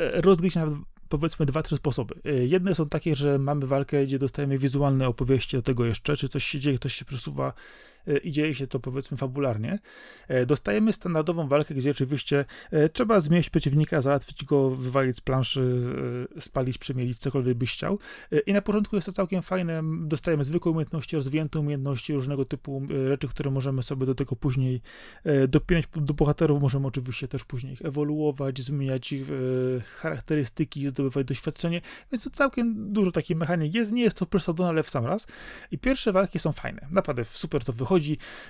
[0.00, 0.66] rozgryźć na
[1.08, 2.14] powiedzmy dwa, trzy sposoby.
[2.24, 6.28] E, jedne są takie, że mamy walkę, gdzie dostajemy wizualne opowieści do tego jeszcze, czy
[6.28, 7.52] coś się dzieje, ktoś się przesuwa e,
[8.24, 9.78] i dzieje się to powiedzmy fabularnie.
[10.28, 15.84] E, dostajemy standardową walkę, gdzie oczywiście e, trzeba zmieść przeciwnika, załatwić go, wywalić z planszy,
[16.40, 17.98] spalić, przemielić, cokolwiek byś chciał.
[18.46, 19.82] I na początku jest to całkiem fajne.
[20.00, 24.82] Dostajemy zwykłe umiejętności, rozwinięte umiejętności, różnego typu rzeczy, które możemy sobie do tego później
[25.48, 26.60] dopinać do bohaterów.
[26.60, 29.26] Możemy oczywiście też później ich ewoluować, zmieniać ich
[29.96, 31.80] charakterystyki, zdobywać doświadczenie,
[32.12, 33.92] więc to całkiem dużo takich mechanik jest.
[33.92, 35.26] Nie jest to przesadzone, ale w sam raz.
[35.70, 36.86] I pierwsze walki są fajne.
[36.90, 37.99] Naprawdę super to wychodzi.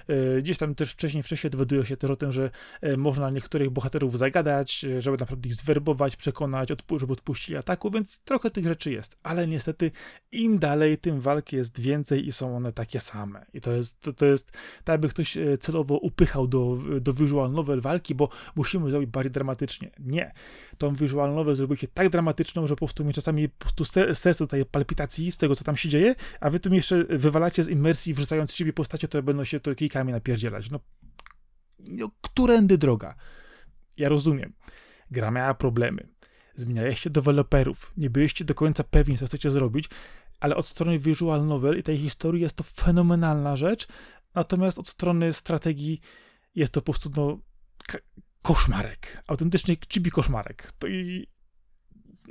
[0.09, 3.70] E, gdzieś tam też wcześniej, wcześniej dowiaduje się też o tym, że e, można niektórych
[3.70, 8.92] bohaterów zagadać, e, żeby naprawdę ich zwerbować, przekonać, żeby odpuścili ataku, więc trochę tych rzeczy
[8.92, 9.18] jest.
[9.22, 9.90] Ale niestety
[10.32, 13.46] im dalej, tym walki jest więcej i są one takie same.
[13.55, 14.51] I to jest, to, to jest
[14.84, 19.90] tak jakby ktoś celowo upychał do, do visual novel walki, bo musimy zrobić bardziej dramatycznie.
[19.98, 20.32] Nie.
[20.78, 23.84] Tą visual novel zrobicie tak dramatyczną, że po prostu mi czasami po prostu
[24.14, 27.68] serce dostaje palpitacji z tego, co tam się dzieje, a wy tu jeszcze wywalacie z
[27.68, 30.70] imersji, wrzucając z siebie postacie, to będą się to kilkami napierdzielać.
[30.70, 30.80] No,
[31.78, 33.14] no którędy droga?
[33.96, 34.52] Ja rozumiem.
[35.10, 36.08] Gra miała problemy.
[36.54, 37.92] Zmienialiście deweloperów.
[37.96, 39.88] Nie byliście do końca pewni, co chcecie zrobić,
[40.40, 43.88] ale od strony visual novel i tej historii jest to fenomenalna rzecz,
[44.34, 46.00] natomiast od strony strategii
[46.54, 47.38] jest to po prostu no,
[48.42, 49.22] koszmarek.
[49.26, 50.72] Autentycznie chibi koszmarek.
[50.78, 51.26] To i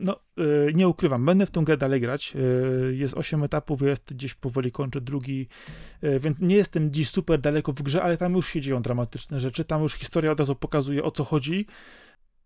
[0.01, 2.33] no, yy, nie ukrywam, będę w tą grę dalej grać.
[2.35, 5.47] Yy, jest 8 etapów, jest gdzieś powoli kończę drugi,
[6.01, 9.39] yy, więc nie jestem dziś super daleko w grze, ale tam już się dzieją dramatyczne
[9.39, 11.65] rzeczy, tam już historia od razu pokazuje o co chodzi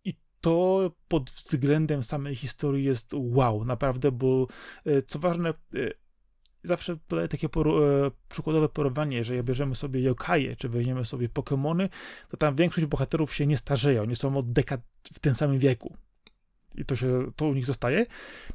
[0.05, 4.47] i to pod względem samej historii jest wow, naprawdę, bo
[5.05, 5.53] co ważne,
[6.63, 7.73] zawsze podaję takie poru
[8.29, 11.89] przykładowe porównanie, że jak bierzemy sobie yokaje, czy weźmiemy sobie Pokémony,
[12.29, 14.81] to tam większość bohaterów się nie starzeją, nie są od dekad
[15.13, 15.97] w tym samym wieku
[16.75, 18.05] i to, się, to u nich zostaje.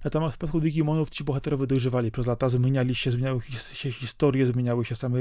[0.05, 3.41] Natomiast w przypadku Digimonów ci bohaterowie dojrzewali przez lata, zmieniali się, zmieniały
[3.73, 5.19] się historie, zmieniały się same,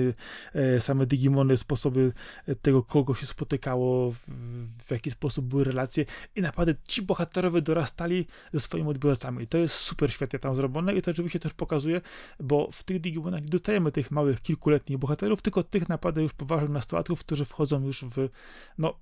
[0.53, 2.13] e, same Digimony, sposoby
[2.47, 8.27] e, tego, kogo się spotykało, w, jaki sposób były relacje i naprawdę ci bohaterowie dorastali
[8.53, 9.43] ze swoimi odbiorcami.
[9.43, 12.01] I to jest super świetnie tam zrobione i to oczywiście też pokazuje,
[12.39, 16.71] bo w tych Digimonach nie dostajemy tych małych, kilkuletnich bohaterów, tylko tych naprawdę już poważnych
[16.71, 18.29] nastolatków, którzy wchodzą już w,
[18.77, 18.99] no,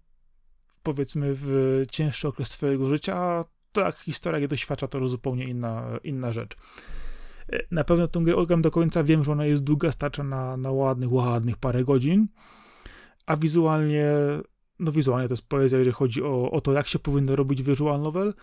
[0.84, 3.46] powiedzmy, w cięższy okres swojego życia,
[3.84, 6.58] tak historia jak doświadcza, to zupełnie inna, inna rzecz.
[7.54, 10.58] E, na pewno tę grę ogram do końca, wiem, że ona jest długa, starcza na,
[10.58, 12.28] na ładnych, ładnych parę godzin,
[13.26, 14.12] a wizualnie,
[14.80, 18.02] no wizualnie to jest poezja, jeżeli chodzi o, o to, jak się powinno robić visual
[18.02, 18.34] novel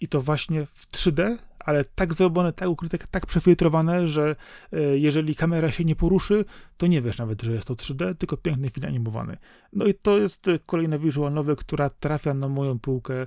[0.00, 4.36] i to właśnie w 3D, ale tak zrobione, tak ukryte, tak przefiltrowane, że
[4.72, 6.44] e, jeżeli kamera się nie poruszy,
[6.76, 9.36] to nie wiesz nawet, że jest to 3D, tylko piękny film animowany.
[9.72, 13.26] No i to jest kolejna visual novel, która trafia na moją półkę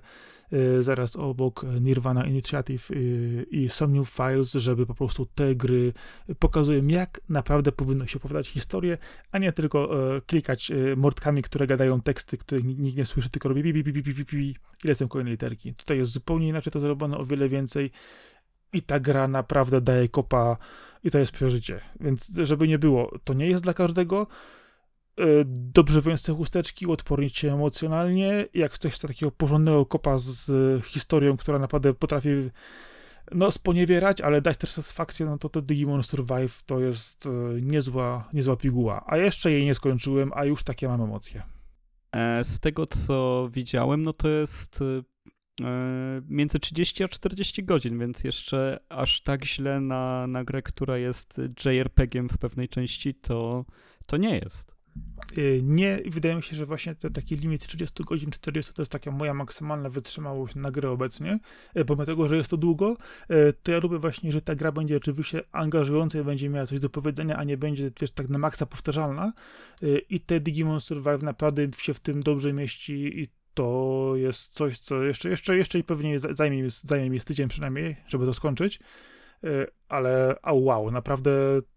[0.80, 5.94] zaraz obok Nirvana Initiative y, i Somnium Files, żeby po prostu te gry
[6.40, 8.98] pokazują, jak naprawdę powinno się opowiadać historię,
[9.32, 13.50] a nie tylko e, klikać e, mordkami, które gadają teksty, których nikt nie słyszy, tylko
[13.50, 15.74] robi pi, pi, pi, pi, pi, i lecą kolejne literki.
[15.74, 17.92] Tutaj jest zupełnie inaczej to zrobione, o wiele więcej
[18.74, 20.58] i ta gra naprawdę daje kopa
[21.04, 21.82] i to jest przeżycie.
[22.00, 24.61] Więc żeby nie było, to nie jest dla każdego, E,
[25.46, 28.46] dobrze wyjące chusteczki, uodpornić się emocjonalnie.
[28.54, 30.52] Jak ktoś chce takiego porządnego kopa z
[30.86, 32.30] historią, która naprawdę potrafi
[33.32, 38.30] no, sponiewierać, ale dać też satysfakcję, no to to Digimon Survive to jest e, niezła,
[38.34, 39.04] niezła piguła.
[39.08, 41.44] A jeszcze jej nie skończyłem, a już takie mam emocje.
[42.12, 44.80] E, z tego, co widziałem, no to jest
[46.28, 51.42] między 30 a 40 godzin, więc jeszcze aż tak źle na, na grę, która jest
[51.66, 53.66] JRPG-iem w pewnej części, to,
[54.06, 54.71] to nie jest.
[55.38, 58.92] Y, nie, wydaje mi się, że właśnie ten taki limit 30 godzin, 40 to jest
[58.92, 61.40] taka moja maksymalna wytrzymałość na grę obecnie.
[61.78, 62.98] Y, pomimo tego, że jest to długo,
[63.32, 66.80] y, to ja lubię właśnie, że ta gra będzie oczywiście angażująca i będzie miała coś
[66.80, 69.34] do powiedzenia, a nie będzie wiesz, tak na maksa powtarzalna.
[70.10, 75.04] I te Digimon Survive naprawdę się w tym dobrze mieści i to jest coś, co
[75.04, 78.80] jeszcze, jeszcze, jeszcze i pewnie zajmie, zajmie mi z tydzień przynajmniej, żeby to skończyć.
[79.90, 81.32] Ale a wow, naprawdę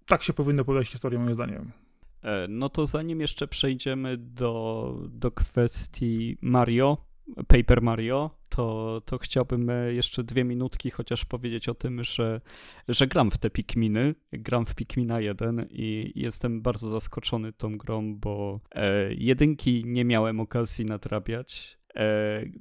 [0.07, 1.84] tak się powinno podać historię moim zdaniem.
[2.25, 6.99] E, no to zanim jeszcze przejdziemy do, do kwestii Mario,
[7.47, 12.41] Paper Mario, to, to chciałbym jeszcze dwie minutki chociaż powiedzieć o tym, że,
[12.89, 18.15] że gram w te Pikminy, gram w Pikmina 1 i jestem bardzo zaskoczony tą grą,
[18.17, 21.79] bo e, jedynki nie miałem okazji nadrabiać,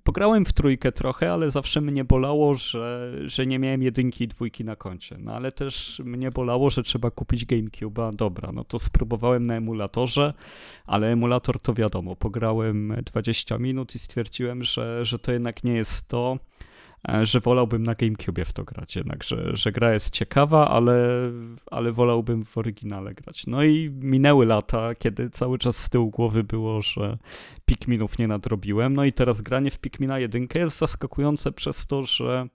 [0.03, 4.63] pograłem w trójkę trochę, ale zawsze mnie bolało, że, że nie miałem jedynki i dwójki
[4.63, 5.17] na koncie.
[5.19, 8.15] No ale też mnie bolało, że trzeba kupić GameCube'a.
[8.15, 10.33] Dobra, no to spróbowałem na emulatorze,
[10.85, 16.07] ale emulator to wiadomo, pograłem 20 minut i stwierdziłem, że, że to jednak nie jest
[16.07, 16.37] to.
[17.09, 21.31] E, że wolałbym na GameCube w to grać jednak, że, że gra jest ciekawa, ale,
[21.71, 23.47] ale wolałbym w oryginale grać.
[23.47, 27.17] No i minęły lata, kiedy cały czas z tyłu głowy było, że
[27.65, 32.47] Pikminów nie nadrobiłem, no i teraz granie w Pikmina 1 jest zaskakujące przez to, że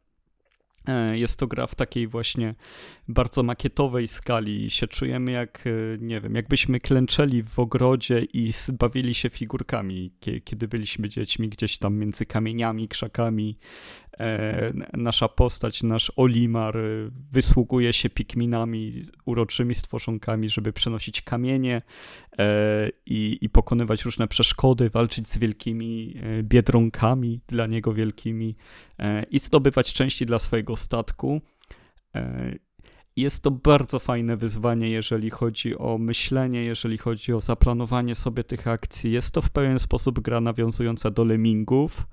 [0.89, 2.55] E, jest to gra w takiej właśnie
[3.09, 4.71] bardzo makietowej skali.
[4.71, 10.13] Się czujemy jak, e, nie wiem, jakbyśmy klęczeli w ogrodzie i bawili się figurkami,
[10.45, 13.59] kiedy byliśmy dziećmi gdzieś tam między kamieniami, krzakami.
[14.21, 16.77] E, nasza postać, nasz Olimar
[17.33, 21.83] wysługuje się pikminami, uroczymi stworzonkami, żeby przenosić kamienie
[23.07, 28.57] i, i pokonywać różne przeszkody, walczyć z wielkimi biedronkami, dla niego wielkimi
[29.31, 31.41] i zdobywać części dla swojego statku.
[32.15, 32.55] E,
[33.17, 38.69] jest to bardzo fajne wyzwanie, jeżeli chodzi o myślenie, jeżeli chodzi o zaplanowanie sobie tych
[38.69, 39.13] akcji.
[39.13, 42.07] Jest to w pewien sposób gra nawiązująca do lemmingów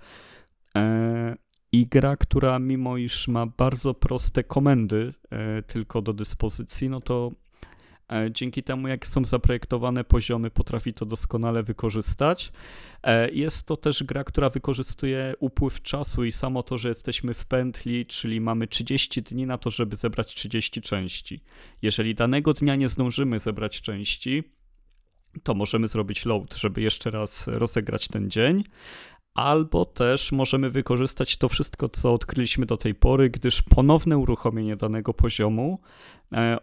[0.75, 1.35] e,
[1.79, 7.31] i gra, która mimo iż ma bardzo proste komendy e, tylko do dyspozycji, no to
[8.11, 12.51] E, dzięki temu, jak są zaprojektowane poziomy, potrafi to doskonale wykorzystać.
[13.03, 17.45] E, jest to też gra, która wykorzystuje upływ czasu i samo to, że jesteśmy w
[17.45, 21.39] pętli, czyli mamy 30 dni na to, żeby zebrać 30 części.
[21.81, 24.43] Jeżeli danego dnia nie zdążymy zebrać części,
[25.43, 28.63] to możemy zrobić load, żeby jeszcze raz rozegrać ten dzień,
[29.35, 35.13] albo też możemy wykorzystać to wszystko, co odkryliśmy do tej pory, gdyż ponowne uruchomienie danego
[35.13, 35.79] poziomu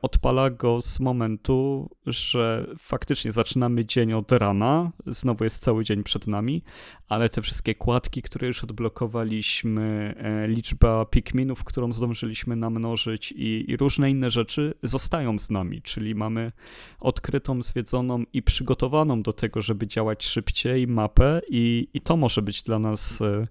[0.02, 6.26] odpala go z momentu, że faktycznie zaczynamy dzień od rana, znowu jest cały dzień przed
[6.26, 6.62] nami,
[7.08, 13.76] ale te wszystkie kładki, które już odblokowaliśmy, e, liczba pikminów, którą zdążyliśmy namnożyć i, i
[13.76, 16.52] różne inne rzeczy zostają z nami, czyli mamy
[17.00, 22.62] odkrytą, zwiedzoną i przygotowaną do tego, żeby działać szybciej mapę i, i to może być
[22.62, 23.46] dla nas e, e,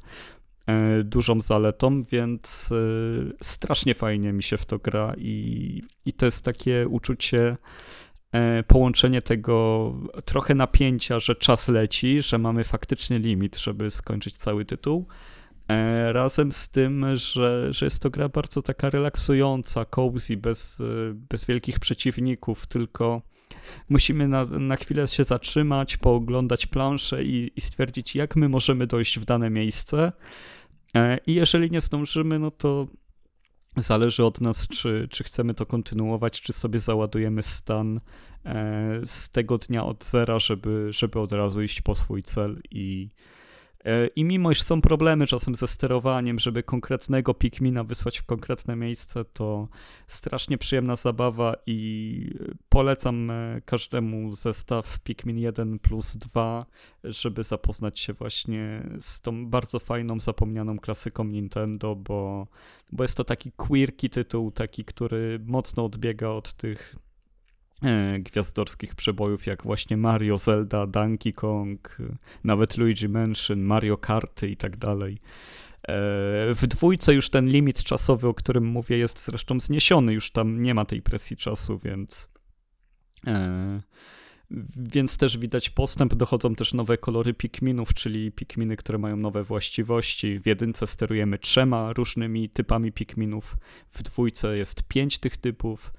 [1.03, 2.76] dużą zaletą, więc e,
[3.43, 7.57] strasznie fajnie mi się w to gra i, i to jest takie uczucie
[8.68, 9.93] połączenie tego
[10.26, 15.07] trochę napięcia, że czas leci, że mamy faktycznie limit, żeby skończyć cały tytuł.
[16.12, 20.78] Razem z tym, że, że jest to gra bardzo taka relaksująca, cozy, bez,
[21.30, 23.22] bez wielkich przeciwników, tylko
[23.89, 29.20] musimy na, na chwilę się zatrzymać, pooglądać planszę i, i stwierdzić, jak my możemy dojść
[29.20, 30.12] w dane miejsce.
[30.95, 32.88] E, I jeżeli nie zdążymy, no to
[33.78, 37.99] zależy od nas, czy, czy chcemy to kontynuować, czy sobie załadujemy stan
[38.45, 43.10] e, z tego dnia od zera, żeby, żeby od razu iść po swój cel i,
[44.15, 49.25] I mimo, iż są problemy czasem ze sterowaniem, żeby konkretnego Pikmina wysłać w konkretne miejsce,
[49.25, 49.67] to
[50.07, 52.34] strasznie przyjemna zabawa i
[52.69, 56.65] polecam e, każdemu zestaw Pikmin 1 plus 2,
[57.03, 62.47] żeby zapoznać się właśnie z tą bardzo fajną, zapomnianą klasyką Nintendo, bo,
[62.91, 67.11] bo jest to taki quirky tytuł, taki, który mocno odbiega od tych E,
[68.19, 71.97] gwiazdorskich przebojów jak właśnie Mario, Zelda, Donkey Kong,
[72.43, 75.17] nawet Luigi Mansion, Mario Karty i tak dalej.
[75.84, 75.93] E,
[76.55, 80.73] w dwójce już ten limit czasowy, o którym mówię, jest zresztą zniesiony, już tam nie
[80.73, 82.29] ma tej presji czasu, więc
[83.27, 83.82] e,
[84.77, 90.39] więc też widać postęp, dochodzą też nowe kolory Pikminów, czyli Pikminy, które mają nowe właściwości.
[90.39, 93.57] W jedynce sterujemy trzema różnymi typami Pikminów,
[93.91, 95.93] w dwójce jest pięć tych typów.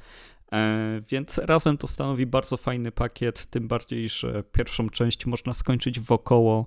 [0.52, 6.00] E, więc razem to stanowi bardzo fajny pakiet, tym bardziej, że pierwszą część można skończyć
[6.00, 6.66] w około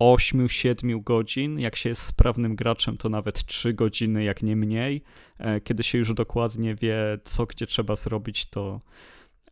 [0.00, 1.58] 8-7 godzin.
[1.58, 5.02] Jak się jest sprawnym graczem, to nawet 3 godziny, jak nie mniej.
[5.38, 8.80] E, kiedy się już dokładnie wie, co gdzie trzeba zrobić, to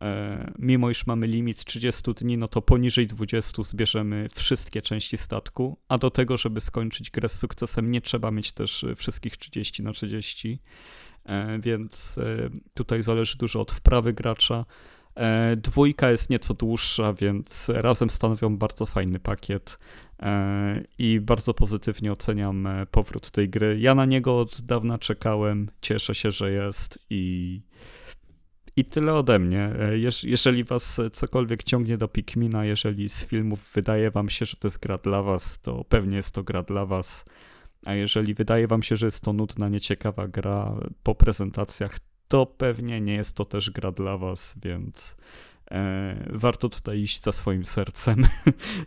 [0.01, 5.77] e, mimo iż mamy limit 30 dni, no to poniżej 20 zbierzemy wszystkie części statku,
[5.87, 9.91] a do tego, żeby skończyć grę z sukcesem, nie trzeba mieć też wszystkich 30 na
[9.91, 10.59] 30.
[11.25, 14.65] E, więc e, tutaj zależy dużo od wprawy gracza.
[15.15, 19.79] E, dwójka jest nieco dłuższa, więc razem stanowią bardzo fajny pakiet
[20.97, 23.77] i bardzo pozytywnie oceniam powrót tej gry.
[23.79, 27.61] Ja na niego od dawna czekałem, cieszę się, że jest i,
[28.75, 29.69] i tyle ode mnie.
[30.23, 34.79] jeżeli was cokolwiek ciągnie do Pikmina, jeżeli z filmów wydaje wam się, że to jest
[34.79, 37.25] gra dla was, to pewnie jest to gra dla was.
[37.85, 43.01] A jeżeli wydaje wam się, że jest to nudna, nieciekawa gra po prezentacjach, to pewnie
[43.01, 45.17] nie jest to też gra dla was, więc
[45.71, 48.27] e, warto tutaj iść za swoim sercem,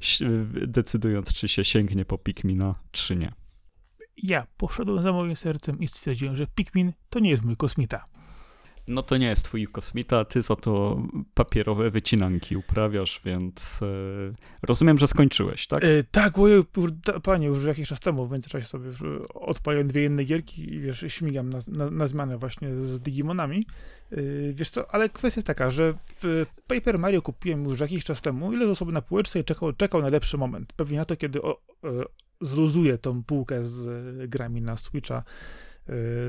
[0.66, 3.32] decydując, czy się sięgnie po Pikmina, czy nie.
[4.22, 8.04] Ja poszedłem za moim sercem i stwierdziłem, że Pikmin to nie jest mój kosmita.
[8.88, 11.02] No to nie jest twój kosmita, ty za to
[11.34, 13.86] papierowe wycinanki uprawiasz, więc e,
[14.62, 15.84] rozumiem, że skończyłeś, tak?
[15.84, 16.62] E, tak, ojej,
[17.22, 21.04] panie, już jakiś czas temu w międzyczasie sobie e, odpaliłem dwie inne gierki i wiesz,
[21.08, 23.66] śmigam na, na, na zmianę właśnie z Digimonami.
[24.12, 24.16] E,
[24.52, 28.52] wiesz co, ale kwestia jest taka, że w Paper Mario kupiłem już jakiś czas temu
[28.52, 30.72] i leżał sobie na półeczce i czekał, czekał na lepszy moment.
[30.72, 31.88] Pewnie na to, kiedy o, e,
[32.40, 35.22] zluzuję tą półkę z grami na Switcha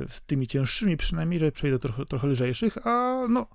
[0.08, 3.48] z tymi cięższymi przynajmniej, że przejdę do trochę, trochę lżejszych, a no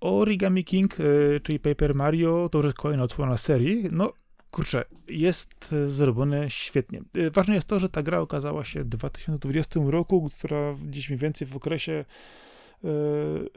[0.00, 4.12] Origami King, e, czyli Paper Mario, to już jest kolejna odsłona serii, no
[4.50, 7.02] kurczę, jest e, zrobione świetnie.
[7.16, 11.18] E, Ważne jest to, że ta gra okazała się w 2020 roku, która gdzieś mniej
[11.18, 12.04] więcej w okresie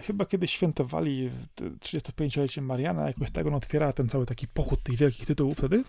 [0.01, 4.95] chyba kiedy świętowali te 35-lecie Mariana, jakoś tak on otwierała ten cały taki pochód tych
[4.95, 5.83] wielkich tytułów wtedy.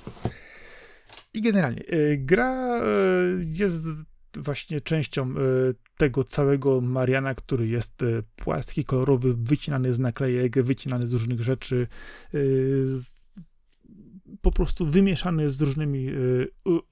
[1.35, 1.83] I generalnie,
[2.17, 2.81] gra
[3.41, 3.87] jest
[4.37, 5.35] właśnie częścią e,
[5.97, 11.87] tego całego Mariana, który jest e, płaski, kolorowy, wycinany z naklejek, wycinany z różnych rzeczy,
[12.35, 12.39] e,
[14.41, 16.09] po prostu wymieszany z różnymi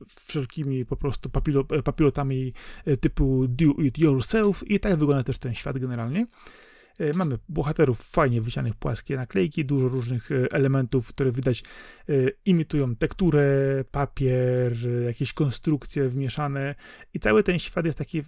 [0.09, 2.53] wszelkimi po prostu papilo, papilotami
[3.01, 6.27] typu do it yourself i tak wygląda też ten świat generalnie.
[6.99, 11.61] E, Mamy bohaterów fajnie wycianych płaskie naklejki, dużo różnych e, elementów, które widać
[12.09, 12.13] e,
[12.45, 13.45] imitują tekturę,
[13.91, 14.77] papier,
[15.07, 16.75] jakieś konstrukcje wmieszane
[17.15, 18.23] i cały ten świat jest taki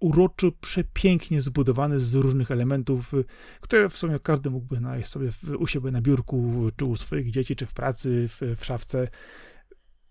[0.00, 3.12] uroczy, przepięknie zbudowany z różnych elementów,
[3.60, 7.56] które w sumie każdy mógłby znaleźć sobie u siebie na biurku, czy u swoich dzieci,
[7.56, 9.08] czy w pracy, w, w szafce.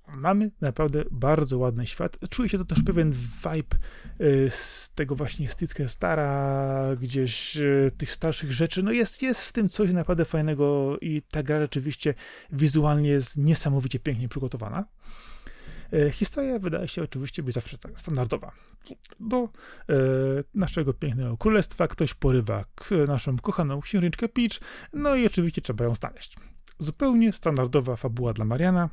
[0.07, 2.17] Mamy naprawdę bardzo ładny świat.
[2.29, 3.77] Czuje się to też pewien vibe
[4.19, 8.83] e, z tego właśnie styckę stara, gdzieś e, tych starszych rzeczy.
[8.83, 12.13] No jest, jest w tym coś naprawdę fajnego i ta gra rzeczywiście
[12.51, 14.85] wizualnie jest niesamowicie pięknie przygotowana.
[15.93, 18.51] E, Historia wydaje się oczywiście być zawsze standardowa.
[19.19, 19.49] Do e,
[20.53, 22.65] naszego pięknego królestwa ktoś porywa
[23.07, 24.59] naszą kochaną księżniczkę Peach,
[24.93, 26.35] no i oczywiście trzeba ją znaleźć.
[26.79, 28.89] Zupełnie standardowa fabuła dla Mariana,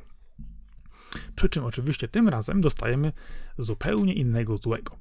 [1.35, 3.11] przy czym oczywiście tym razem dostajemy
[3.57, 4.97] zupełnie innego złego.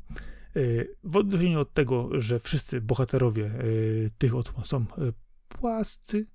[0.57, 0.61] E,
[1.05, 3.51] W odróżnieniu od tego, że wszyscy bohaterowie e,
[4.19, 5.13] tych odsłon są e,
[5.49, 6.27] płascy,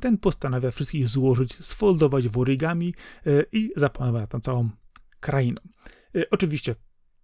[0.00, 2.94] ten postanawia wszystkich złożyć, sfoldować w origami
[3.52, 4.70] i zapanować nad całą
[5.20, 5.62] krainą.
[6.30, 6.74] Oczywiście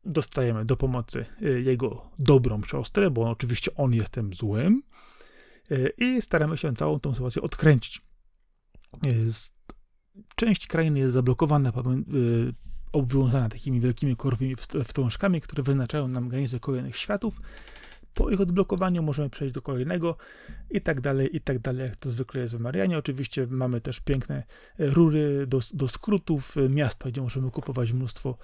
[0.04, 1.26] dostajemy do pomocy
[1.64, 4.82] jego dobrą siostrę, bo oczywiście on jest tym złym
[5.98, 8.02] i staramy się całą tą sytuację odkręcić.
[10.36, 11.72] Część krainy jest zablokowana, e,
[12.92, 17.40] obwiązana takimi wielkimi korwymi wst- wstążkami, które wyznaczają nam granice kolejnych światów.
[18.14, 20.16] Po ich odblokowaniu możemy przejść do kolejnego
[20.70, 22.98] i tak dalej, i tak dalej, jak to zwykle jest w Marianie.
[22.98, 24.42] Oczywiście mamy też piękne
[24.78, 28.38] rury do, do skrótów, e, miasta, gdzie możemy kupować mnóstwo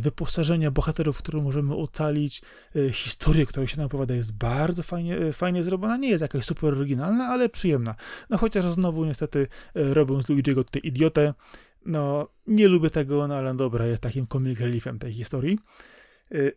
[0.00, 2.42] wyposażenia bohaterów, które możemy ocalić.
[2.76, 5.96] E, Historia, która się nam opowiada, jest bardzo fajnie, e, fajnie zrobiona.
[5.96, 7.94] Nie jest jakaś super oryginalna, ale przyjemna.
[8.30, 11.34] No chociaż znowu niestety e, robią z Luigi'ego tutaj idiotę.
[11.86, 15.58] No, nie lubię tego, no ale dobra, jest takim comic reliefem tej historii.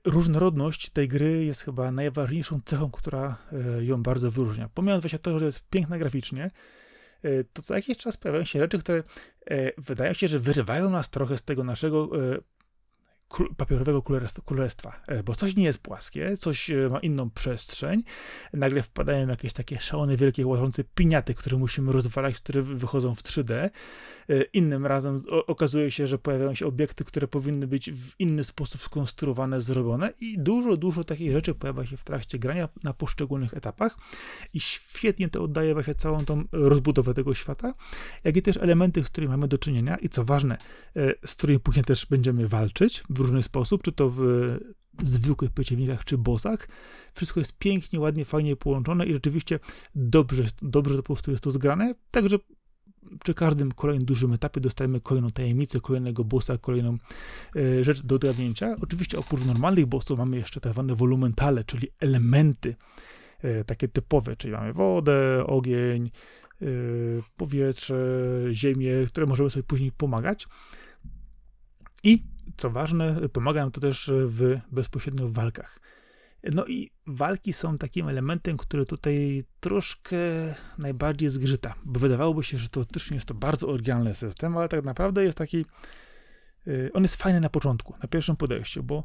[0.05, 3.37] Różnorodność tej gry jest chyba najważniejszą cechą, która
[3.79, 4.69] ją bardzo wyróżnia.
[4.73, 6.51] Pomijając właśnie to, że jest piękna graficznie,
[7.53, 9.03] to co jakiś czas pojawiają się rzeczy, które
[9.77, 12.09] wydają się, że wyrywają nas trochę z tego naszego
[13.57, 18.03] papierowego królestw- królestwa, y, bo coś nie jest płaskie, coś y, ma inną przestrzeń,
[18.53, 23.23] nagle wpadają jakieś takie szalone, wielkie, łażące piniaty, które musimy rozwalać, które wy- wychodzą w
[23.23, 23.69] 3D.
[24.29, 28.81] Y, Innym razem okazuje się, że pojawiają się obiekty, które powinny być w inny sposób
[28.81, 33.97] skonstruowane, zrobione i dużo, dużo takich rzeczy pojawia się w trakcie grania na poszczególnych etapach
[34.53, 37.73] i świetnie to oddaje właśnie całą tą rozbudowę tego świata,
[38.23, 40.57] jak i też elementy, z którymi mamy do czynienia i co ważne,
[41.25, 44.57] z którymi później też będziemy walczyć w różny sposób, czy to w
[45.03, 46.67] zwykłych przeciwnikach, czy bossach.
[47.13, 49.59] Wszystko jest pięknie, ładnie, fajnie połączone i rzeczywiście
[49.95, 52.37] dobrze, dobrze to po prostu jest to zgrane, także
[53.23, 56.97] przy każdym kolejnym dużym etapie dostajemy kolejną tajemnicę, kolejnego bossa, kolejną
[57.55, 58.75] e, rzecz do ogarnięcia.
[58.81, 62.75] Oczywiście oprócz normalnych bossów mamy jeszcze tak zwane volumentale, czyli elementy
[63.41, 66.11] e, takie typowe, czyli mamy wodę, ogień,
[66.61, 66.65] e,
[67.37, 67.95] powietrze,
[68.51, 70.47] ziemię, które możemy sobie później pomagać.
[72.03, 72.19] I
[72.59, 75.79] co ważne, pomaga nam to też w bezpośrednio w walkach.
[76.43, 80.17] No i walki są takim elementem, który tutaj troszkę
[80.77, 85.23] najbardziej zgrzyta, bo wydawałoby się, że teoretycznie jest to bardzo oryginalny system, ale tak naprawdę
[85.23, 85.65] jest taki,
[86.67, 89.03] y, on jest fajny na początku, na pierwszym podejściu, bo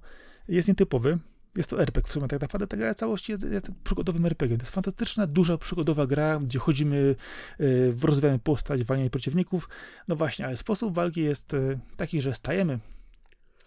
[0.48, 1.18] jest nietypowy,
[1.57, 4.57] jest to RPG w sumie, tak naprawdę ta gra całości jest, jest przygodowym RPG.
[4.59, 7.16] To jest fantastyczna, duża przygodowa gra, gdzie chodzimy,
[7.61, 9.68] y, rozwijamy postać, walniemy przeciwników.
[10.09, 11.57] No właśnie, ale sposób walki jest
[11.96, 12.78] taki, że stajemy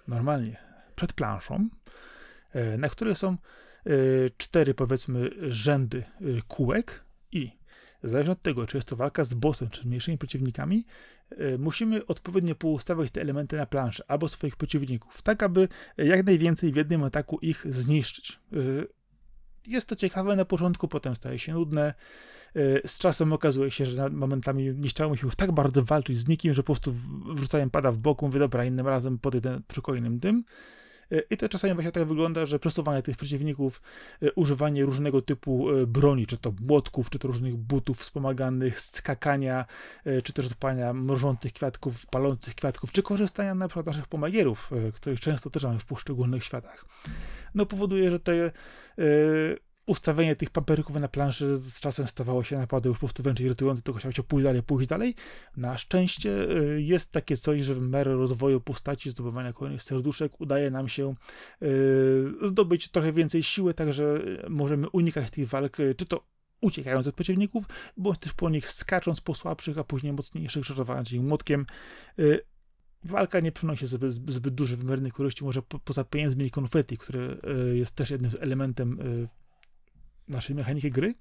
[0.08, 0.58] normalnie
[0.95, 1.70] przed planszą,
[2.55, 3.38] y, na której są
[4.38, 6.03] cztery powiedzmy rzędy
[6.47, 7.51] kółek i
[8.03, 10.86] zależnie od tego, czy jest to walka z bossem, czy z mniejszymi przeciwnikami,
[11.60, 16.76] musimy odpowiednio poustawiać te elementy na planszy albo swoich przeciwników, tak aby jak najwięcej w
[16.76, 18.39] jednym ataku ich zniszczyć.
[19.68, 21.93] Jest to ciekawe na początku, potem staje się nudne.
[22.86, 26.28] Z czasem okazuje się, że momentami nie chciało mi się już tak bardzo walczyć z
[26.28, 26.93] nikim, że po prostu
[27.34, 30.20] wrzucałem pada w boku, mówię, dobra, innym razem podejdę przy kolejnym.
[31.30, 33.82] I to czasami właśnie tak wygląda, że przesuwanie tych przeciwników,
[34.22, 39.66] e, używanie różnego typu e, broni, czy to młotków, czy to różnych butów wspomaganych, skakania,
[40.05, 45.20] e, czy też odpalania mrożących kwiatków, palących kwiatków, czy korzystania na przykład naszych pomagierów, których
[45.20, 46.86] często też mamy w poszczególnych światach.
[47.55, 48.51] No powoduje, że te
[49.88, 53.81] ustawienie tych paperyków na planszy z czasem stawało się naprawdę już po prostu wręcz irytujące,
[53.81, 55.15] tylko chciał się pójść dalej, pójść dalej.
[55.57, 60.71] Na szczęście y, jest takie coś, że w miarę rozwoju postaci, zdobywania kolejnych serduszek udaje
[60.71, 61.15] nam się
[61.63, 66.27] y, zdobyć trochę więcej siły, także możemy unikać tych walk, y, czy to
[66.61, 67.65] uciekając od przeciwników,
[67.97, 71.65] bądź też po nich skacząc po słabszych, a później mocniejszych, szarżowając ich młotkiem.
[73.03, 77.38] Walka nie przynosi zbyt, zbyt dużych wymiernych korzyści, może po, poza pieniędzmi i konfetti, które
[77.73, 78.99] jest też jednym elementem
[80.28, 81.15] naszej mechaniki gry.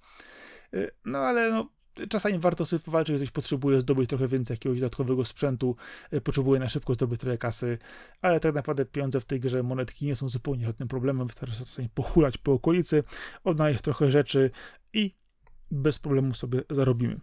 [0.74, 1.70] Y, no ale no,
[2.08, 5.76] czasami warto sobie powalczyć, jeżeli ktoś potrzebuje zdobyć trochę więcej jakiegoś dodatkowego sprzętu,
[6.12, 7.78] y, potrzebuje na szybko zdobyć trochę kasy,
[8.22, 11.88] ale tak naprawdę pieniądze w tej grze, monetki nie są zupełnie żadnym problemem, wystarczy sobie
[11.94, 13.04] pochulać po okolicy,
[13.44, 14.50] odnaleźć trochę rzeczy
[14.92, 15.14] i
[15.70, 17.20] bez problemu sobie zarobimy.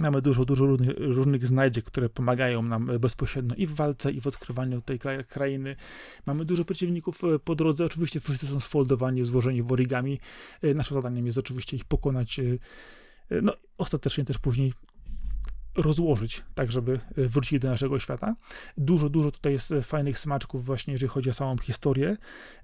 [0.00, 4.26] Mamy dużo, dużo różnych, różnych znajdziek, które pomagają nam bezpośrednio i w walce, i w
[4.26, 5.76] odkrywaniu tej krainy.
[6.26, 7.84] Mamy dużo przeciwników e, po drodze.
[7.84, 10.20] Oczywiście wszyscy są sfoldowani, złożeni w origami.
[10.62, 12.38] E, naszym zadaniem jest oczywiście ich pokonać.
[12.38, 12.58] E,
[13.42, 14.72] no, ostatecznie też później
[15.76, 18.36] rozłożyć, tak żeby e, wrócić do naszego świata.
[18.78, 22.16] Dużo, dużo tutaj jest e, fajnych smaczków właśnie, jeżeli chodzi o samą historię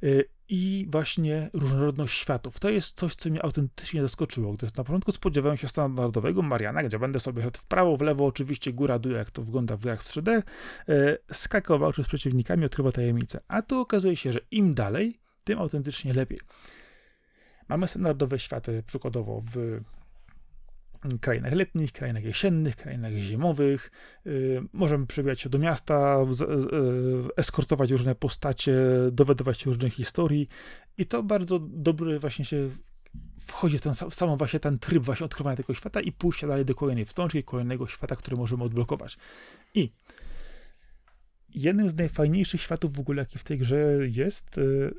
[0.02, 0.06] e,
[0.48, 2.60] i właśnie różnorodność światów.
[2.60, 6.98] To jest coś, co mnie autentycznie zaskoczyło, gdyż na początku spodziewałem się standardowego Mariana, gdzie
[6.98, 10.02] będę sobie szedł w prawo, w lewo, oczywiście góra, dół, jak to wygląda w grach
[10.02, 10.42] w 3D,
[11.32, 13.40] skakował z przeciwnikami, odkrywa tajemnice.
[13.48, 16.38] A tu okazuje się, że im dalej, tym autentycznie lepiej.
[17.68, 19.80] Mamy standardowe światy, przykładowo w
[21.20, 23.90] krainach letnich, krainach jesiennych, krainach zimowych.
[24.26, 26.16] Y, możemy przebijać się do miasta,
[27.36, 28.74] eskortować różne postacie,
[29.12, 30.48] dowiadywać się różnych historii
[30.98, 32.70] i to bardzo dobry właśnie się
[33.40, 36.64] wchodzi w, ten, w samą właśnie ten tryb właśnie odkrywania tego świata i pójścia dalej
[36.64, 39.18] do kolejnej wstążki, kolejnego świata, który możemy odblokować.
[39.74, 39.92] I
[41.48, 44.94] jednym z najfajniejszych światów w ogóle, jaki w tej grze jest, y,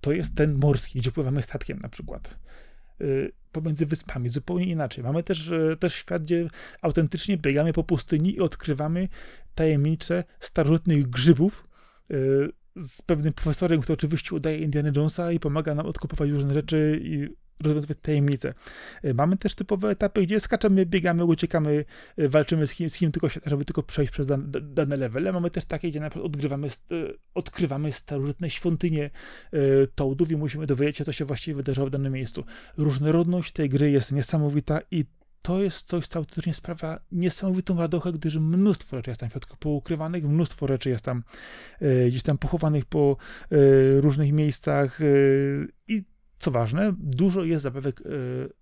[0.00, 2.38] to jest ten morski, gdzie pływamy statkiem na przykład.
[3.52, 5.04] Pomiędzy wyspami, zupełnie inaczej.
[5.04, 6.48] Mamy też, y, też świat, gdzie
[6.82, 9.08] autentycznie biegamy po pustyni i odkrywamy
[9.54, 11.68] tajemnice starożytnych grzybów
[12.10, 17.00] y, z pewnym profesorem, który oczywiście udaje Indiana Jonesa i pomaga nam odkopywać różne rzeczy
[17.04, 17.28] i
[17.68, 18.54] rozwiązywać tajemnice.
[19.02, 21.84] E, mamy też typowe etapy, gdzie skaczemy, biegamy, uciekamy,
[22.16, 25.32] e, walczymy z kim, z kim tylko się, żeby tylko przejść przez dane, dane levele.
[25.32, 26.70] Mamy też takie, gdzie na przykład odgrywamy, e,
[27.34, 29.10] odkrywamy starożytne świątynie
[29.94, 32.44] Toadów i musimy dowiedzieć się, co się właściwie wydarzyło w danym miejscu.
[32.76, 35.04] Różnorodność tej gry jest niesamowita i
[35.42, 39.56] to jest coś, co autentycznie sprawia niesamowitą radochę, gdyż mnóstwo rzeczy jest tam w środku
[39.56, 41.22] poukrywanych, mnóstwo rzeczy jest tam
[41.80, 43.16] e, gdzieś tam pochowanych po
[43.50, 43.56] e,
[44.00, 45.04] różnych miejscach e,
[45.88, 46.04] i
[46.42, 48.04] co ważne, dużo jest zabawek e,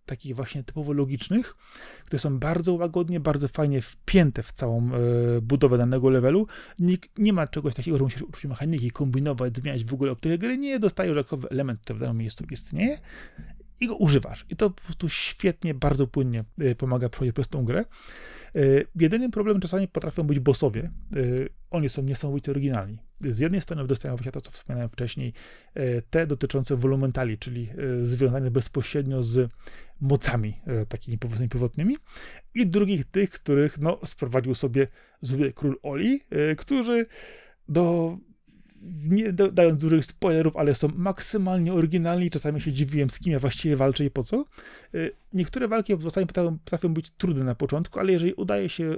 [0.06, 1.56] takich właśnie typowo logicznych,
[2.04, 6.46] które są bardzo łagodnie, bardzo fajnie wpięte w całą e, budowę danego levelu.
[6.78, 10.58] Nikt nie ma czegoś takiego, że musisz uczyć mechaniki, kombinować, zmieniać w ogóle optykę gry.
[10.58, 12.98] Nie, dostajesz dodatkowy element, który w danym miejscu istnieje
[13.80, 14.46] i go używasz.
[14.50, 17.84] I to po prostu świetnie, bardzo płynnie e, pomaga przejść przez tą grę.
[18.94, 20.90] Jedynym problemem czasami potrafią być bossowie.
[21.70, 22.98] Oni są niesamowicie oryginalni.
[23.20, 25.32] Z jednej strony dostają się to, co wspomniałem wcześniej,
[26.10, 27.68] te dotyczące volumentali, czyli
[28.02, 29.50] związane bezpośrednio z
[30.00, 31.96] mocami takimi powiedzmy pierwotnymi
[32.54, 34.86] i drugich tych, których no, sprowadził sobie
[35.20, 36.20] zły król Oli,
[36.56, 37.06] którzy
[37.68, 38.16] do
[39.08, 42.30] nie dając dużych spoilerów, ale są maksymalnie oryginalni.
[42.30, 44.44] Czasami się dziwiłem, z kim ja właściwie walczę i po co.
[45.32, 48.96] Niektóre walki potrafią być trudne na początku, ale jeżeli udaje się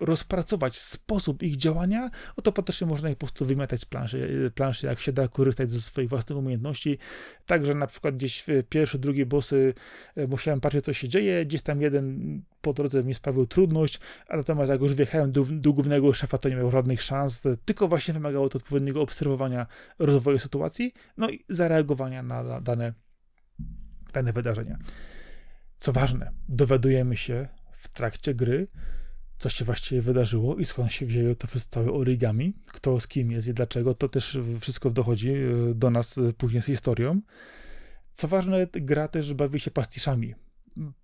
[0.00, 4.86] rozpracować sposób ich działania, no to potem można je po prostu wymiatać z planszy, planszy,
[4.86, 6.98] jak się da korzystać ze swoich własnych umiejętności.
[7.46, 9.74] Także na przykład gdzieś w pierwsze, drugie bossy
[10.16, 14.36] e, musiałem patrzeć, co się dzieje, gdzieś tam jeden po drodze mi sprawił trudność, a
[14.36, 18.14] natomiast jak już wjechałem do, do głównego szefa, to nie miał żadnych szans, tylko właśnie
[18.14, 19.66] wymagało to odpowiedniego obserwowania
[19.98, 22.92] rozwoju sytuacji, no i zareagowania na dane,
[24.12, 24.78] dane wydarzenia.
[25.76, 27.48] Co ważne, dowiadujemy się
[27.78, 28.68] w trakcie gry,
[29.44, 33.48] co się właściwie wydarzyło i skąd się wzięło to całe origami, kto z kim jest
[33.48, 37.20] i dlaczego, to też wszystko dochodzi e, do nas e, później z historią.
[38.12, 40.34] Co ważne, gra też bawi się pastiszami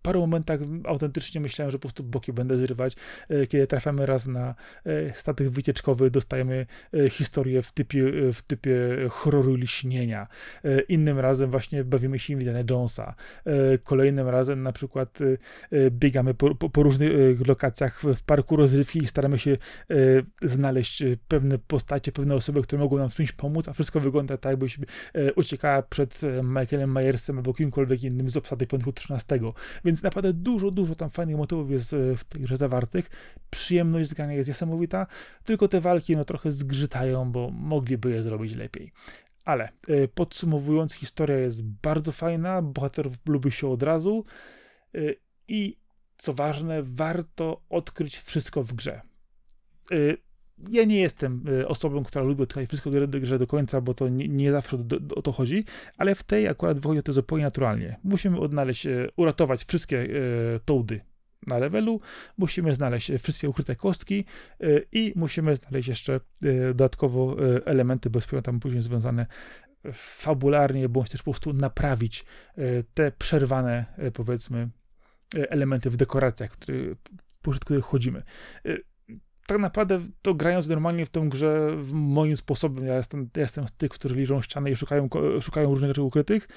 [0.02, 2.96] paru momentach autentycznie myślałem, że po prostu boki będę zrywać.
[3.28, 8.76] E, kiedy trafiamy raz na e, statek wycieczkowy, dostajemy e, historię w typie, w typie
[9.10, 10.26] horroru liśnienia.
[10.88, 13.14] Innym razem właśnie bawimy się Indiana Jonesa.
[13.84, 15.18] Kolejnym razem na przykład
[15.90, 19.56] biegamy po, po, po różnych lokacjach w parku rozrywki i staramy się
[20.42, 24.50] znaleźć pewne postacie, pewne osoby, które mogą nam w czymś pomóc, a wszystko wygląda tak,
[24.50, 24.78] jakbyś
[25.36, 29.40] uciekała przed Michaelem Myersem albo kimkolwiek innym z obsady piątku 13.
[29.84, 33.10] Więc naprawdę dużo, dużo tam fajnych motywów jest e, w tej grze zawartych.
[33.50, 35.06] Przyjemność z grania jest niesamowita,
[35.44, 38.92] tylko te walki no trochę zgrzytają, bo mogliby je zrobić lepiej.
[39.44, 44.24] Ale e, podsumowując, historia jest bardzo fajna, bohaterów lubi się od razu
[44.94, 44.98] e,
[45.48, 45.76] i
[46.16, 49.00] co ważne, warto odkryć wszystko w grze
[50.68, 54.28] ja nie jestem y, osobą, która lubi odkrywać wszystko grze do końca, bo to nie,
[54.28, 55.64] nie zawsze do, o to chodzi,
[55.98, 57.96] ale w tej akurat wychodzi to zupełnie naturalnie.
[58.04, 61.00] Musimy odnaleźć, y, uratować wszystkie y, tołdy
[61.46, 62.00] na levelu,
[62.38, 64.24] musimy znaleźć wszystkie ukryte kostki
[64.92, 66.20] i musimy znaleźć jeszcze
[66.68, 69.26] dodatkowo elementy bezpośrednio tam później związane
[69.92, 72.24] fabularnie, bądź też po prostu naprawić
[72.94, 73.84] te przerwane,
[74.14, 74.68] powiedzmy,
[75.34, 76.96] elementy w dekoracjach, który,
[77.42, 78.22] pośród których chodzimy
[79.50, 83.72] tak naprawdę to grając normalnie w tą grze moim sposobem, ja jestem, ja jestem z
[83.72, 85.08] tych, którzy liżą ściany i szukają,
[85.40, 86.48] szukają różnych rzeczy ukrytych,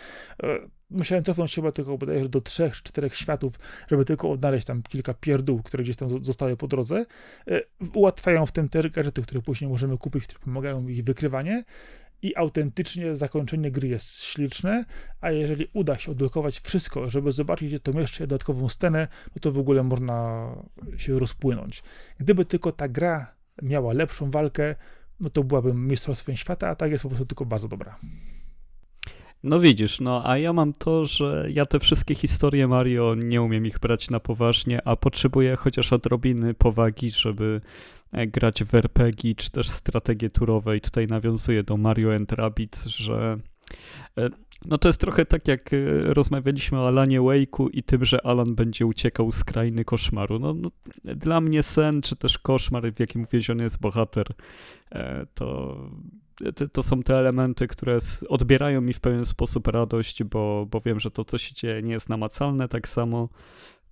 [0.43, 0.59] e,
[0.89, 5.13] musiałem cofnąć się chyba tylko bodajże do trzech, czterech światów, żeby tylko odnaleźć tam kilka
[5.13, 7.05] pierdół, które gdzieś tam zostały po drodze.
[7.47, 7.61] E,
[7.93, 11.63] ułatwiają w tym te gadżety, które później możemy kupić, które pomagają w ich wykrywanie
[12.23, 14.85] i autentycznie zakończenie gry jest śliczne,
[15.21, 19.59] a jeżeli uda się odblokować wszystko, żeby zobaczyć to jeszcze dodatkową scenę, no to w
[19.59, 20.47] ogóle można
[20.97, 21.83] się rozpłynąć.
[22.19, 24.75] Gdyby tylko ta gra miała lepszą walkę,
[25.19, 27.99] no to byłabym mistrzostwem świata, a tak jest po prostu tylko bardzo dobra.
[29.43, 33.65] No widzisz, no a ja mam to, że ja te wszystkie historie Mario nie umiem
[33.65, 37.61] ich brać na poważnie, a potrzebuję chociaż odrobiny powagi, żeby
[38.13, 43.37] grać w RPG czy też strategie turowe i tutaj nawiązuję do Mario and Rabbit, że
[44.17, 44.29] e,
[44.65, 45.77] no to jest trochę tak jak e,
[46.13, 50.39] rozmawialiśmy o Alanie Wake'u i tym, że Alan będzie uciekał z krainy koszmaru.
[50.39, 50.71] No, no,
[51.03, 54.25] dla mnie sen czy też koszmar, w jakim uwięziony jest bohater,
[55.33, 55.77] to,
[56.73, 57.97] to, są te elementy, które
[58.29, 61.93] odbierają mi w pewien sposób radość, bo, bo wiem, że to, co się dzieje, nie
[61.93, 62.67] jest namacalne.
[62.67, 63.29] Tak samo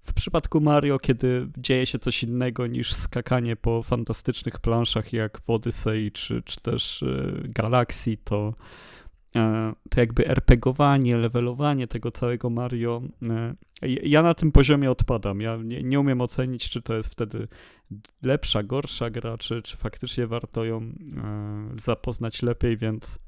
[0.04, 5.50] w przypadku Mario, kiedy dzieje się coś innego niż skakanie po fantastycznych planszach jak w
[5.50, 8.54] Odyssey czy, czy też y, Galaxii, to,
[9.36, 13.02] e, to jakby RPGowanie, levelowanie tego całego Mario.
[13.24, 13.56] E,
[14.04, 15.42] ja na tym poziomie odpadam.
[15.42, 17.48] Ja nie, nie umiem ocenić, czy to jest wtedy
[18.22, 20.92] lepsza, gorsza gra, czy, czy faktycznie warto ją e,
[21.76, 23.20] zapoznać lepiej, więc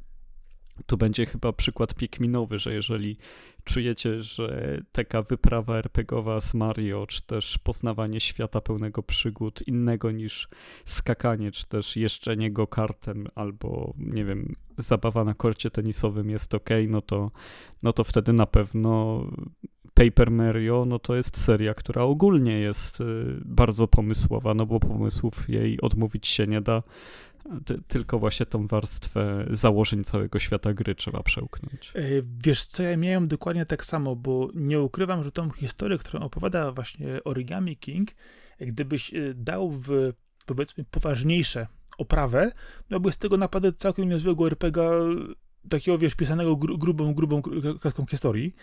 [0.85, 3.17] tu będzie chyba przykład pikminowy, że jeżeli
[3.63, 10.49] czujecie, że taka wyprawa RPGowa z Mario, czy też poznawanie świata pełnego przygód innego niż
[10.85, 16.69] skakanie, czy też jeżdżenie go kartem, albo nie wiem, zabawa na korcie tenisowym jest ok,
[16.87, 17.31] no to,
[17.83, 19.23] no to wtedy na pewno
[19.93, 23.03] Paper Mario, no to jest seria, która ogólnie jest y,
[23.45, 26.83] bardzo pomysłowa, no bo pomysłów jej odmówić się nie da,
[27.87, 31.91] tylko właśnie tą warstwę założeń całego świata gry trzeba przełknąć.
[31.95, 32.01] E,
[32.43, 36.71] wiesz co, ja miałem dokładnie tak samo, bo nie ukrywam, że tą historię, którą opowiada
[36.71, 38.09] właśnie Origami King,
[38.59, 40.13] gdybyś e, dał w
[40.45, 41.67] powiedzmy poważniejsze
[41.97, 42.51] oprawę,
[42.89, 44.83] no by z tego naprawdę całkiem niezłego RPG
[45.69, 47.41] takiego, wiesz, pisanego grubą, grubą
[47.81, 48.55] kratką historii.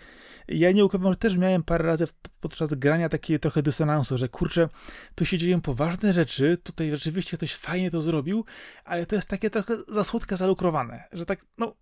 [0.47, 2.07] Ja nie ukrywam, że też miałem parę razy
[2.39, 4.69] podczas grania takie trochę dysonansu, że kurczę,
[5.15, 8.45] tu się dzieją poważne rzeczy, tutaj rzeczywiście ktoś fajnie to zrobił,
[8.85, 11.75] ale to jest takie trochę za słodko zalukrowane, że tak, no,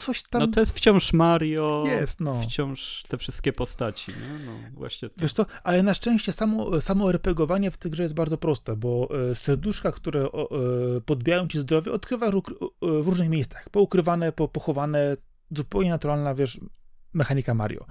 [0.00, 0.40] coś tam...
[0.40, 2.40] No to jest wciąż Mario, jest, no.
[2.42, 4.44] wciąż te wszystkie postaci, nie?
[4.46, 5.08] no właśnie.
[5.08, 5.14] To.
[5.18, 9.08] Wiesz co, ale na szczęście samo, samo RPGowanie w tej grze jest bardzo proste, bo
[9.30, 10.28] e, serduszka, które e,
[11.00, 12.34] podbijają ci zdrowie, odkrywasz
[12.82, 15.16] w różnych miejscach, poukrywane, pochowane,
[15.50, 16.60] zupełnie naturalna, wiesz,
[17.12, 17.86] mechanika Mario.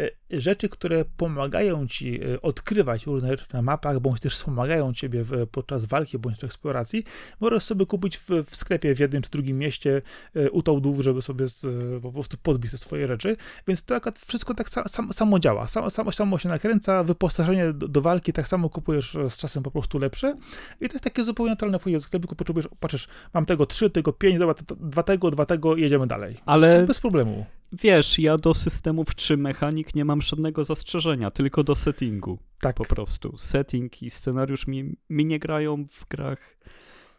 [0.00, 5.24] E, rzeczy, które pomagają ci e, odkrywać różne rzeczy na mapach, bądź też wspomagają ciebie
[5.52, 7.04] podczas walki bądź też eksploracji,
[7.40, 10.02] możesz sobie kupić w, w sklepie w jednym czy drugim mieście
[10.34, 11.46] e, u tołdów, żeby sobie
[12.02, 13.36] po prostu podbić te swoje rzeczy,
[13.68, 18.00] więc to wszystko tak sam, samo działa, samo, samo, samo się nakręca, wyposażenie do, do,
[18.00, 20.36] walki tak samo kupujesz z czasem po prostu lepsze.
[20.80, 24.12] I to jest takie zupełnie naturalne w twoim sklepiku, potrzebujesz, patrzysz, mam tego trzy, tego
[24.12, 26.36] pięć, dobra, to, to, dwa tego, dwa tego, jedziemy dalej.
[26.46, 26.86] Ale...
[26.86, 32.38] Bez problemu wiesz, ja do systemów 3 mechanik nie mam żadnego zastrzeżenia, tylko do settingu.
[32.60, 32.76] Tak.
[32.76, 33.38] Po prostu.
[33.38, 36.56] Setting i scenariusz mi, mi nie grają w grach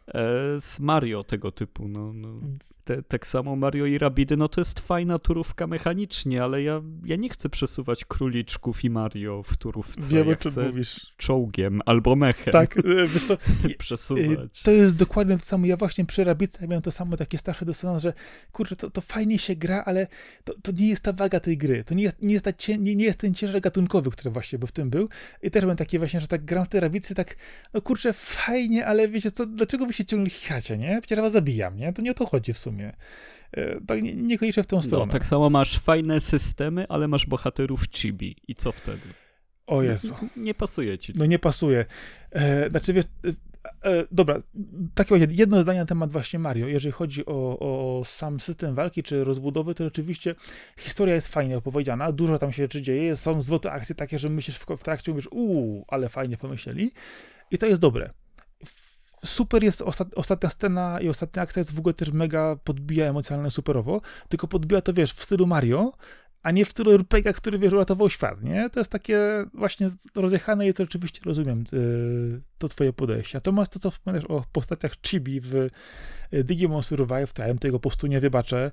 [0.06, 0.20] e,
[0.60, 1.88] z Mario tego typu.
[1.88, 2.40] No, no.
[2.84, 7.16] Te, tak samo Mario i Rabidy, no to jest fajna turówka mechanicznie, ale ja, ja
[7.16, 10.08] nie chcę przesuwać króliczków i Mario w turówce.
[10.08, 11.14] Wiem, ja o czym mówisz.
[11.16, 13.36] czołgiem albo mechem Tak, e, wiesz co,
[13.78, 14.62] przesuwać.
[14.62, 15.66] To jest dokładnie to samo.
[15.66, 18.12] Ja właśnie przy Rabicach miałem to samo, takie starsze dysonans, że
[18.52, 20.06] kurczę, to, to fajnie się gra, ale
[20.44, 21.84] to, to nie jest ta waga tej gry.
[21.84, 24.58] To nie jest, nie jest, ta cię, nie, nie jest ten ciężar gatunkowy, który właśnie
[24.58, 25.08] by w tym był.
[25.42, 27.36] I też byłem taki właśnie, że tak gram w te Rabicy, tak,
[27.74, 31.00] no kurczę, fajnie, ale wiecie co, dlaczego wy się ciągle chichacie, nie?
[31.00, 31.92] Przecież was zabijam, nie?
[31.92, 32.71] To nie o to chodzi w sumie.
[32.80, 35.12] E, Tak nie, niekoniecznie w tą No, stronę.
[35.12, 38.36] tak samo masz fajne systemy, ale masz bohaterów chibi.
[38.48, 39.02] I co wtedy?
[39.66, 40.14] O Jezu.
[40.36, 41.12] Nie pasuje ci.
[41.16, 41.84] No nie pasuje.
[42.30, 43.04] E, znaczy wiesz,
[43.84, 44.38] e, e, dobra,
[44.94, 46.66] takie właśnie jedno zdanie na temat właśnie Mario.
[46.68, 50.34] Jeżeli chodzi o, o sam system walki czy rozbudowy, to rzeczywiście
[50.78, 54.56] historia jest fajnie opowiedziana, dużo tam się rzeczy dzieje, są zwroty akcji takie, że myślisz
[54.58, 56.92] w, w trakcie, mówisz, uuu, ale fajnie pomyśleli
[57.50, 58.10] i to jest dobre.
[59.24, 63.50] Super jest ostat, ostatnia scena i ostatnia akcja jest w ogóle też mega podbija emocjonalnie
[63.50, 65.92] superowo, tylko podbija to, wiesz, w stylu Mario,
[66.42, 68.70] a nie w stylu RPG, który, wiesz, uratował świat, nie?
[68.70, 73.36] To jest takie właśnie rozjechane i to rzeczywiście rozumiem yy, to twoje podejście.
[73.36, 75.70] Natomiast to, co wspomniałeś o postaciach Chibi w y,
[76.44, 78.72] Digimon Survive, to ja tego po prostu nie wybaczę.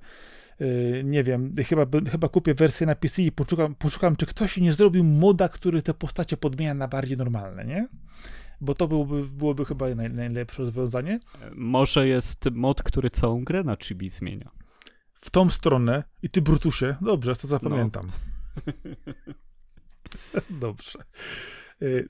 [0.60, 4.74] Yy, nie wiem, chyba, chyba kupię wersję na PC i poszukam, poszukam, czy ktoś nie
[4.74, 7.88] zrobił moda, który te postacie podmienia na bardziej normalne, nie?
[8.62, 11.20] Bo to byłoby, byłoby chyba naj, najlepsze rozwiązanie.
[11.56, 14.52] Może jest mod, który całą grę na chibi zmienia.
[15.14, 18.12] W tą stronę i ty, Brutusie, dobrze, to zapamiętam.
[20.50, 21.00] dobrze.
[21.82, 22.10] Yy,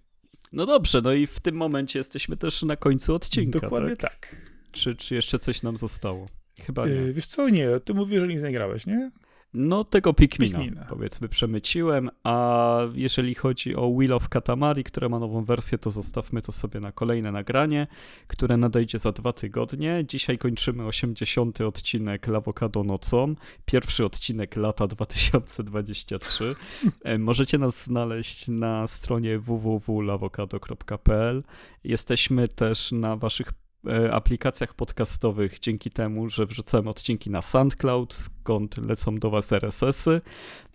[0.51, 3.59] No dobrze, no i w tym momencie jesteśmy też na końcu odcinka.
[3.59, 4.27] dokładnie tak?
[4.27, 4.35] tak.
[4.71, 6.27] Czy, czy jeszcze coś nam zostało?
[6.59, 6.91] Chyba nie.
[6.91, 9.11] Yy, wiesz co, nie, ty mówisz, że nic nie grałeś, nie?
[9.53, 10.85] No tego Pikmina, Pikmina.
[10.89, 16.41] powiedzmy przemyciłem, a jeżeli chodzi o Wheel of Katamari, które ma nową wersję, to zostawmy
[16.41, 17.87] to sobie na kolejne nagranie,
[18.27, 20.05] które nadejdzie za dwa tygodnie.
[20.07, 21.61] Dzisiaj kończymy 80.
[21.61, 23.35] odcinek Lawokado nocą,
[23.65, 26.55] pierwszy odcinek lata 2023.
[27.03, 31.43] E, Możecie nas znaleźć na stronie www.lawokado.pl.
[31.83, 33.51] Jesteśmy też na waszych
[34.11, 40.21] aplikacjach podcastowych dzięki temu, że wrzucamy odcinki na SoundCloud, skąd lecą do Was RSS-y.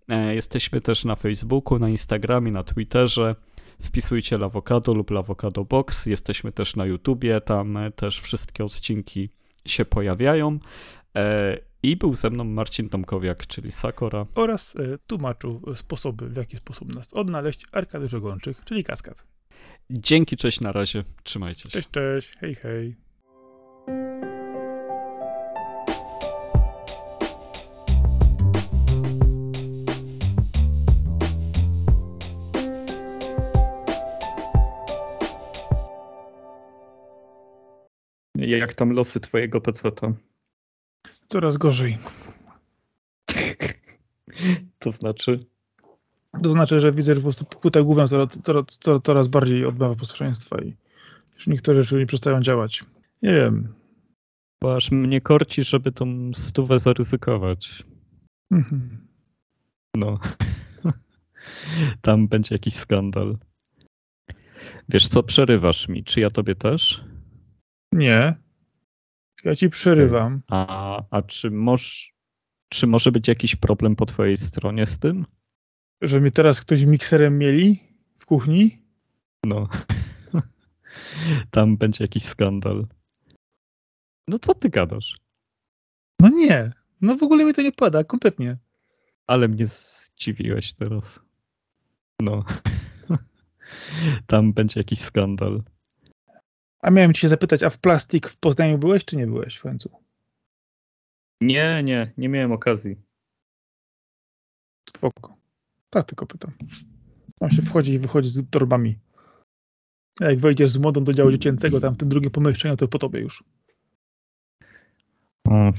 [0.09, 3.37] E, Jesteśmy też na Facebooku, na Instagramie, na Twitterze.
[3.83, 6.07] Wpisujcie Lawokado lub Lawokado Box.
[6.07, 9.29] Jesteśmy też na YouTubie, tam e, też wszystkie odcinki
[9.67, 10.59] się pojawiają.
[11.17, 14.27] E, I był ze mną Marcin Tomkowiak, czyli Sakora.
[14.35, 14.77] Oraz
[15.07, 19.34] tłumaczył sposoby, w jaki sposób nas odnaleźć Arkadiusz Ogończyk, czyli Kaskad.
[19.91, 21.05] Dzięki, cześć, na razie.
[21.23, 21.71] Trzymajcie się.
[21.71, 22.97] Cześć, cześć, hej, hej.
[38.37, 40.13] Jak tam losy twojego peceta?
[41.29, 41.99] Coraz gorzej.
[44.79, 45.47] To znaczy?
[46.43, 49.95] To znaczy, że widzę, że po prostu płyta główna coraz, coraz, coraz, coraz bardziej odmawia
[49.95, 50.75] posłuszeństwa i
[51.35, 52.85] już niektóre rzeczy nie przestają działać.
[53.23, 53.75] Nie wiem.
[54.63, 57.85] Bo aż mnie korci, żeby tą stówę zaryzykować.
[58.51, 59.07] Mhm.
[59.97, 60.19] No.
[62.03, 63.39] Tam będzie jakiś skandal.
[64.89, 66.05] Wiesz co, przerywasz mi.
[66.05, 67.05] Czy ja tobie też?
[67.93, 68.37] Nie.
[69.45, 70.43] Ja ci przerywam.
[70.49, 72.15] A, a czy, moż,
[72.69, 75.27] czy może być jakiś problem po twojej stronie z tym?
[76.05, 77.83] Że mnie teraz ktoś mikserem mieli
[78.19, 78.83] w kuchni?
[79.47, 79.69] No.
[81.51, 82.87] Tam będzie jakiś skandal.
[84.29, 85.17] No co ty gadasz?
[86.21, 86.73] No nie.
[87.01, 88.57] No w ogóle mi to nie pada, kompletnie.
[89.27, 91.21] Ale mnie zdziwiłeś teraz.
[92.23, 92.45] No.
[94.27, 95.63] Tam będzie jakiś skandal.
[96.83, 99.91] A miałem cię zapytać, a w plastik w Poznaniu byłeś, czy nie byłeś w końcu?
[101.41, 102.97] Nie, nie, nie miałem okazji.
[104.89, 105.44] Spoko.
[105.95, 106.53] Tak tylko pytam.
[107.41, 108.99] On się wchodzi i wychodzi z torbami.
[110.21, 112.99] A jak wejdziesz z młodą do działu dziecięcego, tam w tym drugim pomieszczeniu, to po
[112.99, 113.45] tobie już.
[115.49, 115.73] O,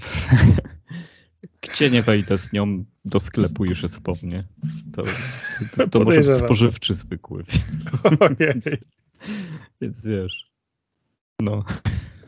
[1.61, 3.65] Gdzie nie wejdę z nią do sklepu
[4.03, 4.43] po mnie.
[4.93, 5.03] To,
[5.77, 7.43] to, to może być spożywczy zwykły.
[9.81, 10.51] Więc wiesz.
[11.41, 11.63] No.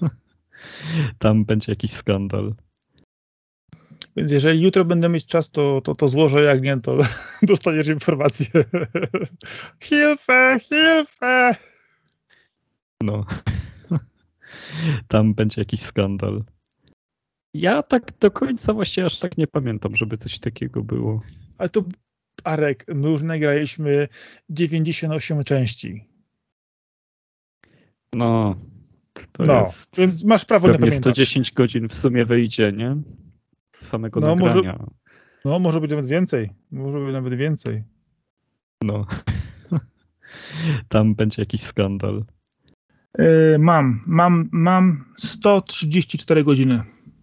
[1.19, 2.55] Tam będzie jakiś skandal.
[4.17, 6.97] Więc jeżeli jutro będę mieć czas, to, to, to złożę, jak nie, to
[7.41, 8.47] dostaniesz informację.
[9.83, 11.55] Hilfe, hilfe!
[13.03, 13.25] No.
[15.07, 16.43] Tam będzie jakiś skandal.
[17.53, 21.21] Ja tak do końca właśnie aż tak nie pamiętam, żeby coś takiego było.
[21.57, 21.83] Ale to,
[22.43, 24.07] Arek, my już nagraliśmy
[24.49, 26.03] 98 części.
[28.13, 28.55] No.
[29.31, 31.13] To no, jest więc masz prawo nie pewnie pamiętać.
[31.15, 32.97] 110 godzin w sumie wyjdzie, nie?
[33.79, 34.85] Z samego No, może- nagrania.
[35.45, 36.49] No, może być nawet więcej.
[36.71, 37.83] Może być nawet więcej.
[38.83, 39.05] No.
[40.89, 42.25] Tam będzie jakiś skandal.
[43.17, 46.83] Yy, mam, mam, mam 134 godziny.